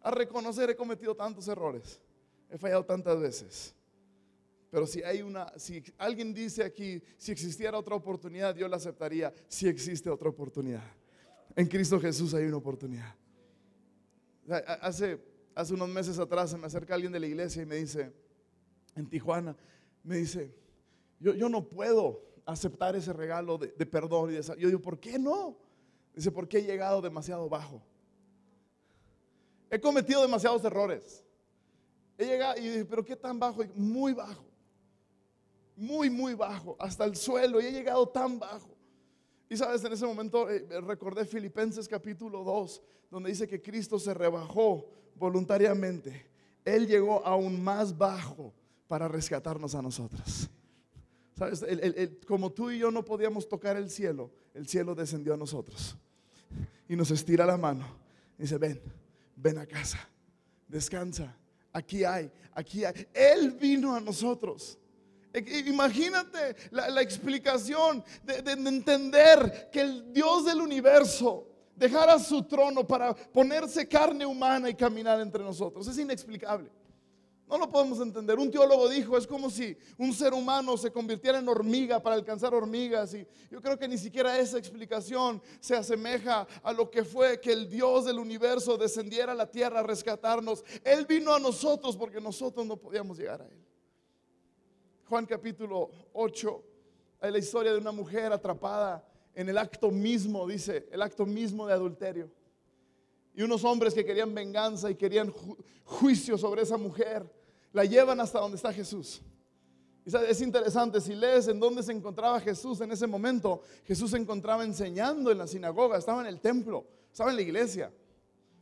a 0.00 0.10
reconocer, 0.10 0.70
he 0.70 0.76
cometido 0.76 1.14
tantos 1.14 1.46
errores, 1.48 2.00
he 2.50 2.58
fallado 2.58 2.84
tantas 2.84 3.20
veces. 3.20 3.74
Pero 4.70 4.86
si 4.86 5.02
hay 5.02 5.20
una, 5.20 5.52
si 5.58 5.82
alguien 5.98 6.32
dice 6.32 6.62
aquí, 6.62 7.02
si 7.16 7.32
existiera 7.32 7.76
otra 7.76 7.96
oportunidad, 7.96 8.54
yo 8.54 8.68
la 8.68 8.76
aceptaría. 8.76 9.32
Si 9.48 9.66
existe 9.66 10.08
otra 10.08 10.28
oportunidad. 10.28 10.84
En 11.56 11.66
Cristo 11.66 12.00
Jesús 12.00 12.32
hay 12.34 12.44
una 12.44 12.58
oportunidad. 12.58 13.14
Hace, 14.80 15.20
hace 15.54 15.74
unos 15.74 15.88
meses 15.88 16.18
atrás 16.18 16.50
se 16.50 16.56
me 16.56 16.66
acerca 16.66 16.94
alguien 16.94 17.12
de 17.12 17.20
la 17.20 17.26
iglesia 17.26 17.62
y 17.62 17.66
me 17.66 17.76
dice, 17.76 18.12
en 18.94 19.08
Tijuana, 19.08 19.56
me 20.04 20.16
dice, 20.18 20.54
yo, 21.20 21.34
yo 21.34 21.48
no 21.48 21.68
puedo 21.68 22.22
aceptar 22.44 22.96
ese 22.96 23.12
regalo 23.12 23.58
de, 23.58 23.68
perdón 23.86 24.30
y 24.30 24.34
de 24.34 24.42
Yo 24.58 24.68
digo, 24.68 24.80
¿por 24.80 24.98
qué 24.98 25.18
no? 25.18 25.56
Dice, 26.14 26.30
porque 26.32 26.58
he 26.58 26.62
llegado 26.62 27.00
demasiado 27.00 27.48
bajo. 27.48 27.80
He 29.70 29.80
cometido 29.80 30.22
demasiados 30.22 30.64
errores. 30.64 31.24
He 32.18 32.26
llegado 32.26 32.58
y 32.58 32.68
dije, 32.68 32.84
pero 32.84 33.04
¿qué 33.04 33.14
tan 33.14 33.38
bajo? 33.38 33.62
Muy 33.74 34.12
bajo. 34.12 34.44
Muy, 35.76 36.10
muy 36.10 36.34
bajo. 36.34 36.76
Hasta 36.78 37.04
el 37.04 37.14
suelo. 37.16 37.60
Y 37.60 37.66
he 37.66 37.72
llegado 37.72 38.08
tan 38.08 38.38
bajo. 38.38 38.76
Y 39.48 39.56
sabes, 39.56 39.84
en 39.84 39.92
ese 39.92 40.06
momento 40.06 40.50
eh, 40.50 40.66
recordé 40.80 41.24
Filipenses 41.24 41.88
capítulo 41.88 42.44
2, 42.44 42.82
donde 43.10 43.30
dice 43.30 43.48
que 43.48 43.62
Cristo 43.62 43.98
se 43.98 44.14
rebajó 44.14 44.88
voluntariamente. 45.14 46.26
Él 46.64 46.86
llegó 46.86 47.24
aún 47.24 47.62
más 47.62 47.96
bajo 47.96 48.52
para 48.86 49.08
rescatarnos 49.08 49.74
a 49.74 49.82
nosotros. 49.82 50.50
Como 52.26 52.52
tú 52.52 52.70
y 52.70 52.78
yo 52.78 52.90
no 52.90 53.04
podíamos 53.04 53.48
tocar 53.48 53.76
el 53.76 53.90
cielo, 53.90 54.30
el 54.54 54.68
cielo 54.68 54.94
descendió 54.94 55.34
a 55.34 55.36
nosotros. 55.36 55.96
Y 56.88 56.96
nos 56.96 57.10
estira 57.10 57.46
la 57.46 57.56
mano. 57.56 57.86
Y 58.38 58.42
dice, 58.42 58.58
ven, 58.58 58.80
ven 59.36 59.58
a 59.58 59.66
casa, 59.66 59.98
descansa. 60.66 61.36
Aquí 61.72 62.04
hay, 62.04 62.30
aquí 62.52 62.84
hay. 62.84 63.06
Él 63.14 63.52
vino 63.52 63.94
a 63.94 64.00
nosotros. 64.00 64.78
Imagínate 65.66 66.56
la, 66.72 67.00
explicación 67.00 68.04
de, 68.24 68.50
entender 68.52 69.68
que 69.70 69.80
el 69.80 70.12
Dios 70.12 70.44
del 70.44 70.60
universo 70.60 71.46
dejara 71.76 72.18
su 72.18 72.42
trono 72.42 72.84
para 72.84 73.14
ponerse 73.14 73.86
carne 73.86 74.26
humana 74.26 74.68
y 74.68 74.74
caminar 74.74 75.20
entre 75.20 75.44
nosotros. 75.44 75.86
Es 75.86 75.96
inexplicable. 75.98 76.68
No 77.50 77.58
lo 77.58 77.68
podemos 77.68 77.98
entender. 78.00 78.38
Un 78.38 78.48
teólogo 78.48 78.88
dijo, 78.88 79.16
es 79.16 79.26
como 79.26 79.50
si 79.50 79.76
un 79.98 80.12
ser 80.12 80.32
humano 80.32 80.76
se 80.76 80.92
convirtiera 80.92 81.40
en 81.40 81.48
hormiga 81.48 82.00
para 82.00 82.14
alcanzar 82.14 82.54
hormigas. 82.54 83.12
Y 83.12 83.26
yo 83.50 83.60
creo 83.60 83.76
que 83.76 83.88
ni 83.88 83.98
siquiera 83.98 84.38
esa 84.38 84.56
explicación 84.56 85.42
se 85.58 85.74
asemeja 85.74 86.46
a 86.62 86.72
lo 86.72 86.88
que 86.88 87.04
fue 87.04 87.40
que 87.40 87.52
el 87.52 87.68
Dios 87.68 88.04
del 88.04 88.20
universo 88.20 88.78
descendiera 88.78 89.32
a 89.32 89.34
la 89.34 89.50
tierra 89.50 89.80
a 89.80 89.82
rescatarnos. 89.82 90.64
Él 90.84 91.06
vino 91.06 91.34
a 91.34 91.40
nosotros 91.40 91.96
porque 91.96 92.20
nosotros 92.20 92.64
no 92.64 92.76
podíamos 92.76 93.18
llegar 93.18 93.42
a 93.42 93.46
Él. 93.46 93.66
Juan 95.08 95.26
capítulo 95.26 95.90
8, 96.12 96.64
hay 97.20 97.32
la 97.32 97.38
historia 97.38 97.72
de 97.72 97.78
una 97.78 97.90
mujer 97.90 98.32
atrapada 98.32 99.04
en 99.34 99.48
el 99.48 99.58
acto 99.58 99.90
mismo, 99.90 100.46
dice, 100.46 100.86
el 100.92 101.02
acto 101.02 101.26
mismo 101.26 101.66
de 101.66 101.72
adulterio. 101.72 102.30
Y 103.34 103.42
unos 103.42 103.64
hombres 103.64 103.92
que 103.92 104.04
querían 104.04 104.32
venganza 104.32 104.88
y 104.88 104.94
querían 104.94 105.32
juicio 105.84 106.38
sobre 106.38 106.62
esa 106.62 106.76
mujer, 106.76 107.28
la 107.72 107.84
llevan 107.84 108.20
hasta 108.20 108.40
donde 108.40 108.56
está 108.56 108.72
Jesús. 108.72 109.22
Y 110.04 110.16
es 110.16 110.40
interesante, 110.40 111.00
si 111.00 111.14
lees 111.14 111.48
en 111.48 111.60
dónde 111.60 111.82
se 111.82 111.92
encontraba 111.92 112.40
Jesús 112.40 112.80
en 112.80 112.90
ese 112.90 113.06
momento, 113.06 113.62
Jesús 113.84 114.10
se 114.10 114.16
encontraba 114.16 114.64
enseñando 114.64 115.30
en 115.30 115.38
la 115.38 115.46
sinagoga, 115.46 115.98
estaba 115.98 116.22
en 116.22 116.26
el 116.26 116.40
templo, 116.40 116.86
estaba 117.10 117.30
en 117.30 117.36
la 117.36 117.42
iglesia. 117.42 117.92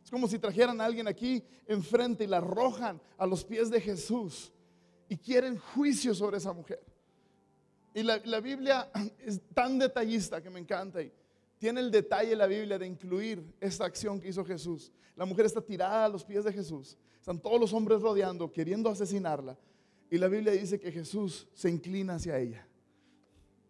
Es 0.02 0.10
como 0.10 0.26
si 0.26 0.38
trajeran 0.38 0.80
a 0.80 0.84
alguien 0.84 1.06
aquí 1.06 1.44
enfrente 1.66 2.24
y 2.24 2.26
la 2.26 2.38
arrojan 2.38 3.00
a 3.16 3.26
los 3.26 3.44
pies 3.44 3.70
de 3.70 3.80
Jesús 3.80 4.52
y 5.08 5.16
quieren 5.16 5.58
juicio 5.58 6.14
sobre 6.14 6.38
esa 6.38 6.52
mujer. 6.52 6.80
Y 7.94 8.02
la, 8.02 8.40
Biblia 8.40 8.90
es 9.18 9.40
tan 9.54 9.78
detallista 9.78 10.42
que 10.42 10.50
me 10.50 10.60
encanta 10.60 11.02
y 11.02 11.12
tiene 11.58 11.80
el 11.80 11.90
detalle 11.90 12.34
la 12.36 12.46
Biblia 12.46 12.78
de 12.78 12.86
incluir 12.86 13.44
esta 13.60 13.84
acción 13.84 14.20
que 14.20 14.28
hizo 14.28 14.44
Jesús. 14.44 14.92
La 15.16 15.24
mujer 15.24 15.46
está 15.46 15.60
tirada 15.60 16.04
a 16.04 16.08
los 16.08 16.24
pies 16.24 16.44
de 16.44 16.52
Jesús. 16.52 16.96
Están 17.18 17.40
todos 17.40 17.60
los 17.60 17.72
hombres 17.72 18.00
rodeando, 18.00 18.50
queriendo 18.50 18.88
asesinarla. 18.88 19.58
Y 20.10 20.16
la 20.18 20.28
Biblia 20.28 20.52
dice 20.52 20.78
que 20.78 20.90
Jesús 20.90 21.48
se 21.52 21.68
inclina 21.68 22.14
hacia 22.14 22.38
ella. 22.38 22.66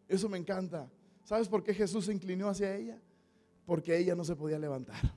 Eso 0.07 0.29
me 0.29 0.39
encanta. 0.39 0.91
¿Sabes 1.25 1.49
por 1.49 1.63
qué 1.63 1.75
Jesús 1.75 2.05
se 2.07 2.13
inclinó 2.13 2.49
hacia 2.49 2.75
ella? 2.77 3.01
Porque 3.67 3.97
ella 3.97 4.15
no 4.15 4.25
se 4.25 4.37
podía 4.37 4.59
levantar. 4.59 5.15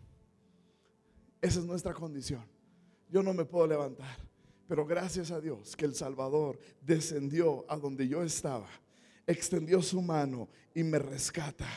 Esa 1.42 1.60
es 1.60 1.66
nuestra 1.66 1.94
condición. 1.94 2.46
Yo 3.10 3.22
no 3.22 3.34
me 3.34 3.46
puedo 3.46 3.68
levantar. 3.68 4.18
Pero 4.68 4.86
gracias 4.86 5.32
a 5.32 5.42
Dios 5.42 5.76
que 5.76 5.86
el 5.86 5.96
Salvador 5.96 6.58
descendió 6.82 7.66
a 7.68 7.78
donde 7.78 8.08
yo 8.08 8.24
estaba, 8.24 8.70
extendió 9.28 9.82
su 9.82 10.02
mano 10.02 10.48
y 10.74 10.84
me 10.84 10.98
rescata. 10.98 11.68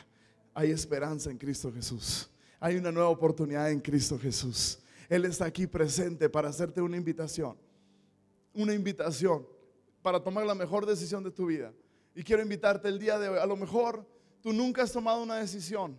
Hay 0.55 0.71
esperanza 0.71 1.31
en 1.31 1.37
Cristo 1.39 1.73
Jesús. 1.73 2.31
Hay 2.61 2.77
una 2.77 2.93
nueva 2.93 3.09
oportunidad 3.09 3.71
en 3.71 3.81
Cristo 3.81 4.19
Jesús. 4.19 4.79
Él 5.09 5.25
está 5.25 5.45
aquí 5.45 5.67
presente 5.67 6.31
para 6.31 6.49
hacerte 6.49 6.81
una 6.81 6.97
invitación. 6.97 7.57
Una 8.55 8.73
invitación 8.73 9.47
para 10.01 10.23
tomar 10.23 10.47
la 10.47 10.55
mejor 10.55 10.87
decisión 10.87 11.23
de 11.25 11.31
tu 11.31 11.47
vida. 11.47 11.73
Y 12.15 12.23
quiero 12.23 12.43
invitarte 12.43 12.89
el 12.89 12.99
día 12.99 13.19
de 13.19 13.29
hoy. 13.29 13.39
A 13.39 13.47
lo 13.47 13.57
mejor 13.57 14.07
tú 14.41 14.53
nunca 14.53 14.83
has 14.83 14.93
tomado 14.93 15.23
una 15.23 15.37
decisión. 15.37 15.99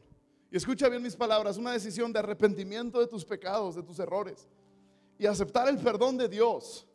Y 0.49 0.57
escucha 0.57 0.87
bien 0.87 1.03
mis 1.03 1.15
palabras, 1.15 1.57
una 1.57 1.73
decisión 1.73 2.13
de 2.13 2.19
arrepentimiento 2.19 2.99
de 2.99 3.07
tus 3.07 3.25
pecados, 3.25 3.75
de 3.75 3.83
tus 3.83 3.99
errores 3.99 4.47
y 5.17 5.25
aceptar 5.25 5.67
el 5.69 5.77
perdón 5.77 6.17
de 6.17 6.27
Dios 6.27 6.85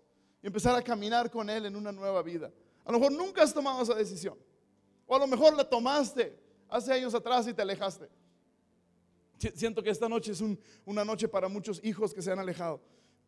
y 0.42 0.46
empezar 0.46 0.76
a 0.76 0.82
caminar 0.82 1.30
con 1.30 1.48
Él 1.48 1.66
en 1.66 1.76
una 1.76 1.92
nueva 1.92 2.22
vida. 2.22 2.50
A 2.84 2.92
lo 2.92 2.98
mejor 2.98 3.12
nunca 3.12 3.42
has 3.42 3.52
tomado 3.52 3.82
esa 3.82 3.94
decisión. 3.94 4.38
O 5.06 5.16
a 5.16 5.18
lo 5.18 5.26
mejor 5.26 5.54
la 5.54 5.68
tomaste 5.68 6.38
hace 6.70 6.92
años 6.92 7.14
atrás 7.14 7.46
y 7.48 7.54
te 7.54 7.62
alejaste. 7.62 8.08
Siento 9.54 9.82
que 9.82 9.90
esta 9.90 10.08
noche 10.08 10.32
es 10.32 10.42
una 10.84 11.04
noche 11.04 11.26
para 11.26 11.48
muchos 11.48 11.82
hijos 11.82 12.12
que 12.12 12.20
se 12.20 12.30
han 12.30 12.38
alejado. 12.38 12.80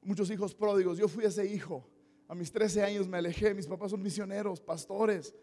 Muchos 0.02 0.30
hijos 0.30 0.54
pródigos. 0.54 0.98
Yo 0.98 1.08
fui 1.08 1.24
ese 1.24 1.46
hijo. 1.46 1.88
A 2.28 2.34
mis 2.34 2.52
13 2.52 2.82
años 2.82 3.08
me 3.08 3.18
alejé. 3.18 3.54
Mis 3.54 3.66
papás 3.66 3.90
son 3.90 4.02
misioneros, 4.02 4.60
pastores, 4.60 5.34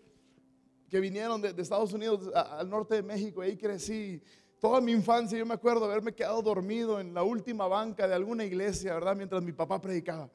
que 0.87 0.99
vinieron 0.99 1.41
de, 1.41 1.55
Estados 1.57 1.93
Unidos 1.93 2.29
al 2.35 2.69
norte 2.69 2.95
de 2.95 3.03
México. 3.03 3.41
Ahí 3.41 3.57
crecí. 3.57 4.21
Toda 4.59 4.79
mi 4.79 4.91
infancia 4.91 5.39
yo 5.39 5.45
me 5.45 5.53
acuerdo 5.53 5.85
haberme 5.85 6.13
quedado 6.13 6.41
dormido 6.41 6.99
en 6.99 7.13
la 7.13 7.23
última 7.23 7.67
banca 7.67 8.07
de 8.07 8.13
alguna 8.13 8.43
iglesia, 8.43 8.93
¿verdad? 8.93 9.15
Mientras 9.15 9.41
mi 9.41 9.53
papá 9.53 9.81
predicaba. 9.81 10.29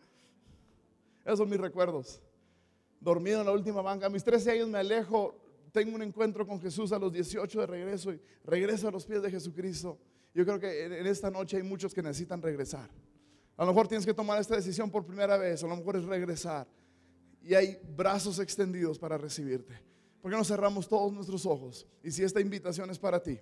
Esos 1.25 1.39
son 1.39 1.49
mis 1.49 1.61
recuerdos. 1.61 2.21
Dormido 2.99 3.41
en 3.41 3.47
la 3.47 3.53
última 3.53 3.83
banca. 3.83 4.07
A 4.07 4.11
mis 4.11 4.25
13 4.25 4.51
años 4.51 4.69
me 4.69 4.79
alejo, 4.79 5.44
tengo 5.75 5.97
un 5.97 6.03
encuentro 6.03 6.47
con 6.47 6.61
Jesús 6.61 6.93
a 6.93 7.01
los 7.01 7.13
18 7.13 7.61
de 7.61 7.67
regreso 7.67 8.13
y 8.13 8.21
regreso 8.45 8.87
a 8.87 8.93
los 8.93 9.05
pies 9.05 9.21
de 9.21 9.29
Jesucristo. 9.29 9.99
Yo 10.33 10.45
creo 10.45 10.61
que 10.61 10.85
en 10.85 11.07
esta 11.09 11.33
noche 11.33 11.57
hay 11.57 11.65
muchos 11.65 11.93
que 11.93 12.01
necesitan 12.01 12.41
regresar. 12.41 12.89
A 13.57 13.65
lo 13.65 13.73
mejor 13.73 13.89
tienes 13.89 14.07
que 14.07 14.15
tomar 14.15 14.41
esta 14.41 14.55
decisión 14.55 14.89
por 14.89 15.05
primera 15.05 15.37
vez, 15.37 15.65
a 15.65 15.67
lo 15.67 15.77
mejor 15.77 15.97
es 15.97 16.05
regresar. 16.05 16.69
Y 17.43 17.55
hay 17.55 17.77
brazos 17.97 18.39
extendidos 18.39 19.01
para 19.01 19.19
recibirte. 19.19 19.75
¿Por 20.23 20.31
qué 20.31 20.37
no 20.37 20.45
cerramos 20.45 20.87
todos 20.87 21.13
nuestros 21.13 21.45
ojos? 21.45 21.89
Y 22.05 22.13
si 22.13 22.23
esta 22.23 22.41
invitación 22.41 22.89
es 22.91 22.99
para 23.01 23.21
ti, 23.21 23.41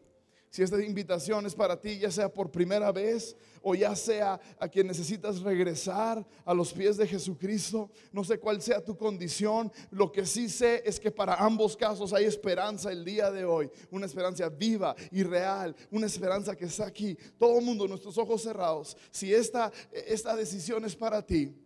si 0.53 0.63
esta 0.63 0.85
invitación 0.85 1.47
es 1.47 1.55
para 1.55 1.81
ti, 1.81 1.99
ya 1.99 2.11
sea 2.11 2.29
por 2.31 2.51
primera 2.51 2.93
vez 2.93 3.35
o 3.63 3.75
ya 3.75 3.97
sea 3.97 4.39
a 4.61 4.69
quien 4.69 4.87
necesitas 4.87 5.41
regresar 5.41 6.27
a 6.45 6.53
los 6.53 6.75
pies 6.75 6.99
de 6.99 7.07
Jesucristo, 7.07 7.91
no 8.13 8.23
sé 8.23 8.39
cuál 8.39 8.61
sea 8.61 8.85
tu 8.85 8.95
condición, 8.95 9.73
lo 9.91 10.13
que 10.13 10.27
sí 10.27 10.51
sé 10.51 10.83
es 10.85 11.01
que 11.01 11.11
para 11.11 11.37
ambos 11.37 11.75
casos 11.75 12.13
hay 12.13 12.27
esperanza 12.27 12.93
el 12.93 13.03
día 13.03 13.31
de 13.31 13.47
hoy, 13.47 13.71
una 13.91 14.05
esperanza 14.05 14.47
viva 14.51 14.95
y 15.11 15.23
real, 15.23 15.75
una 15.91 16.05
esperanza 16.05 16.55
que 16.55 16.67
está 16.67 16.85
aquí, 16.85 17.17
todo 17.39 17.59
el 17.59 17.65
mundo, 17.65 17.89
nuestros 17.89 18.19
ojos 18.19 18.43
cerrados. 18.43 18.95
Si 19.11 19.33
esta, 19.33 19.73
esta 19.91 20.37
decisión 20.37 20.85
es 20.85 20.95
para 20.95 21.25
ti, 21.25 21.57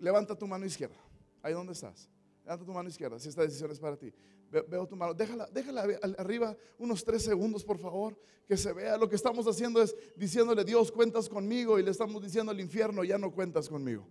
levanta 0.00 0.36
tu 0.36 0.48
mano 0.48 0.66
izquierda, 0.66 0.98
ahí 1.44 1.52
donde 1.52 1.74
estás. 1.74 2.08
Levanta 2.44 2.64
tu 2.66 2.72
mano 2.72 2.88
izquierda 2.88 3.20
si 3.20 3.28
esta 3.28 3.42
decisión 3.42 3.70
es 3.70 3.78
para 3.78 3.96
ti. 3.96 4.12
Veo 4.50 4.86
tu 4.86 4.96
mano. 4.96 5.14
Déjala, 5.14 5.48
déjala 5.52 5.86
arriba 6.18 6.56
unos 6.78 7.04
tres 7.04 7.22
segundos, 7.22 7.64
por 7.64 7.78
favor. 7.78 8.16
Que 8.46 8.56
se 8.56 8.72
vea. 8.72 8.96
Lo 8.96 9.08
que 9.08 9.16
estamos 9.16 9.46
haciendo 9.46 9.82
es 9.82 9.94
diciéndole, 10.16 10.64
Dios, 10.64 10.92
cuentas 10.92 11.28
conmigo. 11.28 11.78
Y 11.78 11.82
le 11.82 11.90
estamos 11.90 12.22
diciendo 12.22 12.52
al 12.52 12.60
infierno, 12.60 13.02
ya 13.04 13.18
no 13.18 13.32
cuentas 13.32 13.68
conmigo. 13.68 14.06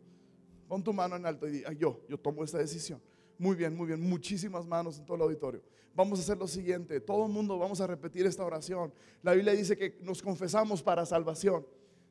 Pon 0.67 0.83
tu 0.83 0.91
mano 0.91 1.15
en 1.15 1.25
alto 1.25 1.47
y 1.47 1.51
di, 1.51 1.63
yo, 1.77 2.01
yo 2.09 2.17
tomo 2.17 2.43
esta 2.43 2.57
decisión. 2.57 3.01
Muy 3.37 3.55
bien, 3.55 3.75
muy 3.75 3.87
bien. 3.87 4.01
Muchísimas 4.01 4.65
manos 4.65 4.97
en 4.97 5.05
todo 5.05 5.15
el 5.15 5.23
auditorio. 5.23 5.61
Vamos 5.93 6.19
a 6.19 6.21
hacer 6.23 6.37
lo 6.37 6.47
siguiente. 6.47 6.99
Todo 6.99 7.25
el 7.25 7.31
mundo 7.31 7.57
vamos 7.57 7.79
a 7.79 7.87
repetir 7.87 8.25
esta 8.25 8.43
oración. 8.43 8.93
La 9.21 9.33
Biblia 9.33 9.53
dice 9.53 9.77
que 9.77 9.97
nos 10.01 10.21
confesamos 10.21 10.83
para 10.83 11.05
salvación. 11.05 11.65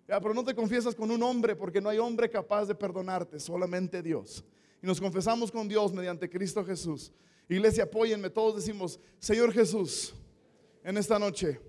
pero 0.07 0.33
no 0.33 0.45
te 0.45 0.55
confiesas 0.55 0.95
con 0.95 1.11
un 1.11 1.23
hombre 1.23 1.55
porque 1.55 1.81
no 1.81 1.91
hay 1.91 1.99
hombre 1.99 2.31
capaz 2.31 2.67
de 2.67 2.75
perdonarte, 2.75 3.39
solamente 3.39 4.03
Dios. 4.03 4.45
Y 4.83 4.87
nos 4.87 5.01
confesamos 5.01 5.51
con 5.51 5.69
Dios 5.69 5.93
mediante 5.93 6.29
Cristo 6.31 6.65
Jesús. 6.65 7.13
Iglesia, 7.49 7.85
apóyenme. 7.85 8.31
Todos 8.31 8.57
decimos, 8.57 8.99
Señor 9.19 9.53
Jesús, 9.53 10.15
en 10.83 10.97
esta 10.97 11.19
noche 11.19 11.61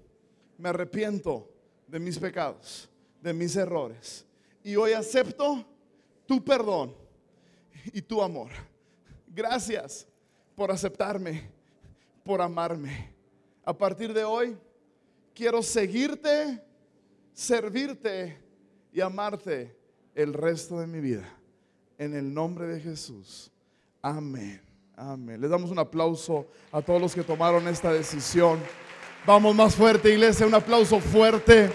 me 0.57 0.69
arrepiento 0.69 1.49
de 1.87 1.99
mis 1.99 2.17
pecados, 2.17 2.89
de 3.21 3.33
mis 3.33 3.55
errores. 3.55 4.25
Y 4.63 4.75
hoy 4.75 4.93
acepto 4.93 5.65
tu 6.25 6.43
perdón 6.43 6.95
y 7.93 8.01
tu 8.01 8.21
amor. 8.21 8.49
Gracias 9.27 10.07
por 10.55 10.71
aceptarme, 10.71 11.49
por 12.23 12.41
amarme. 12.41 13.13
A 13.63 13.77
partir 13.77 14.13
de 14.13 14.23
hoy, 14.23 14.57
quiero 15.33 15.61
seguirte, 15.61 16.61
servirte 17.33 18.37
y 18.91 19.01
amarte 19.01 19.75
el 20.13 20.33
resto 20.33 20.79
de 20.79 20.87
mi 20.87 20.99
vida. 20.99 21.29
en 21.97 22.13
el 22.13 22.33
nombre 22.33 22.67
de 22.67 22.81
Jesús. 22.81 23.49
Amén. 24.01 24.74
Amén. 24.97 25.41
Les 25.41 25.49
damos 25.49 25.71
un 25.71 25.79
aplauso 25.79 26.47
a 26.71 26.81
todos 26.81 27.01
los 27.01 27.13
que 27.13 27.21
tomaron 27.21 27.67
esta 27.67 27.91
decisión. 27.91 28.59
Vamos 29.25 29.53
más 29.53 29.75
fuerte, 29.75 30.09
iglesia, 30.09 30.47
un 30.47 30.53
aplauso 30.53 31.01
fuerte. 31.01 31.69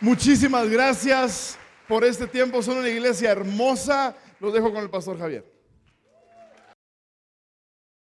Muchísimas 0.00 0.68
gracias 0.68 1.58
por 1.86 2.04
este 2.04 2.26
tiempo. 2.26 2.62
Son 2.62 2.76
una 2.76 2.88
iglesia 2.88 3.30
hermosa. 3.30 4.14
Los 4.40 4.52
dejo 4.52 4.70
con 4.72 4.82
el 4.82 4.90
pastor 4.90 5.18
Javier. 5.18 5.57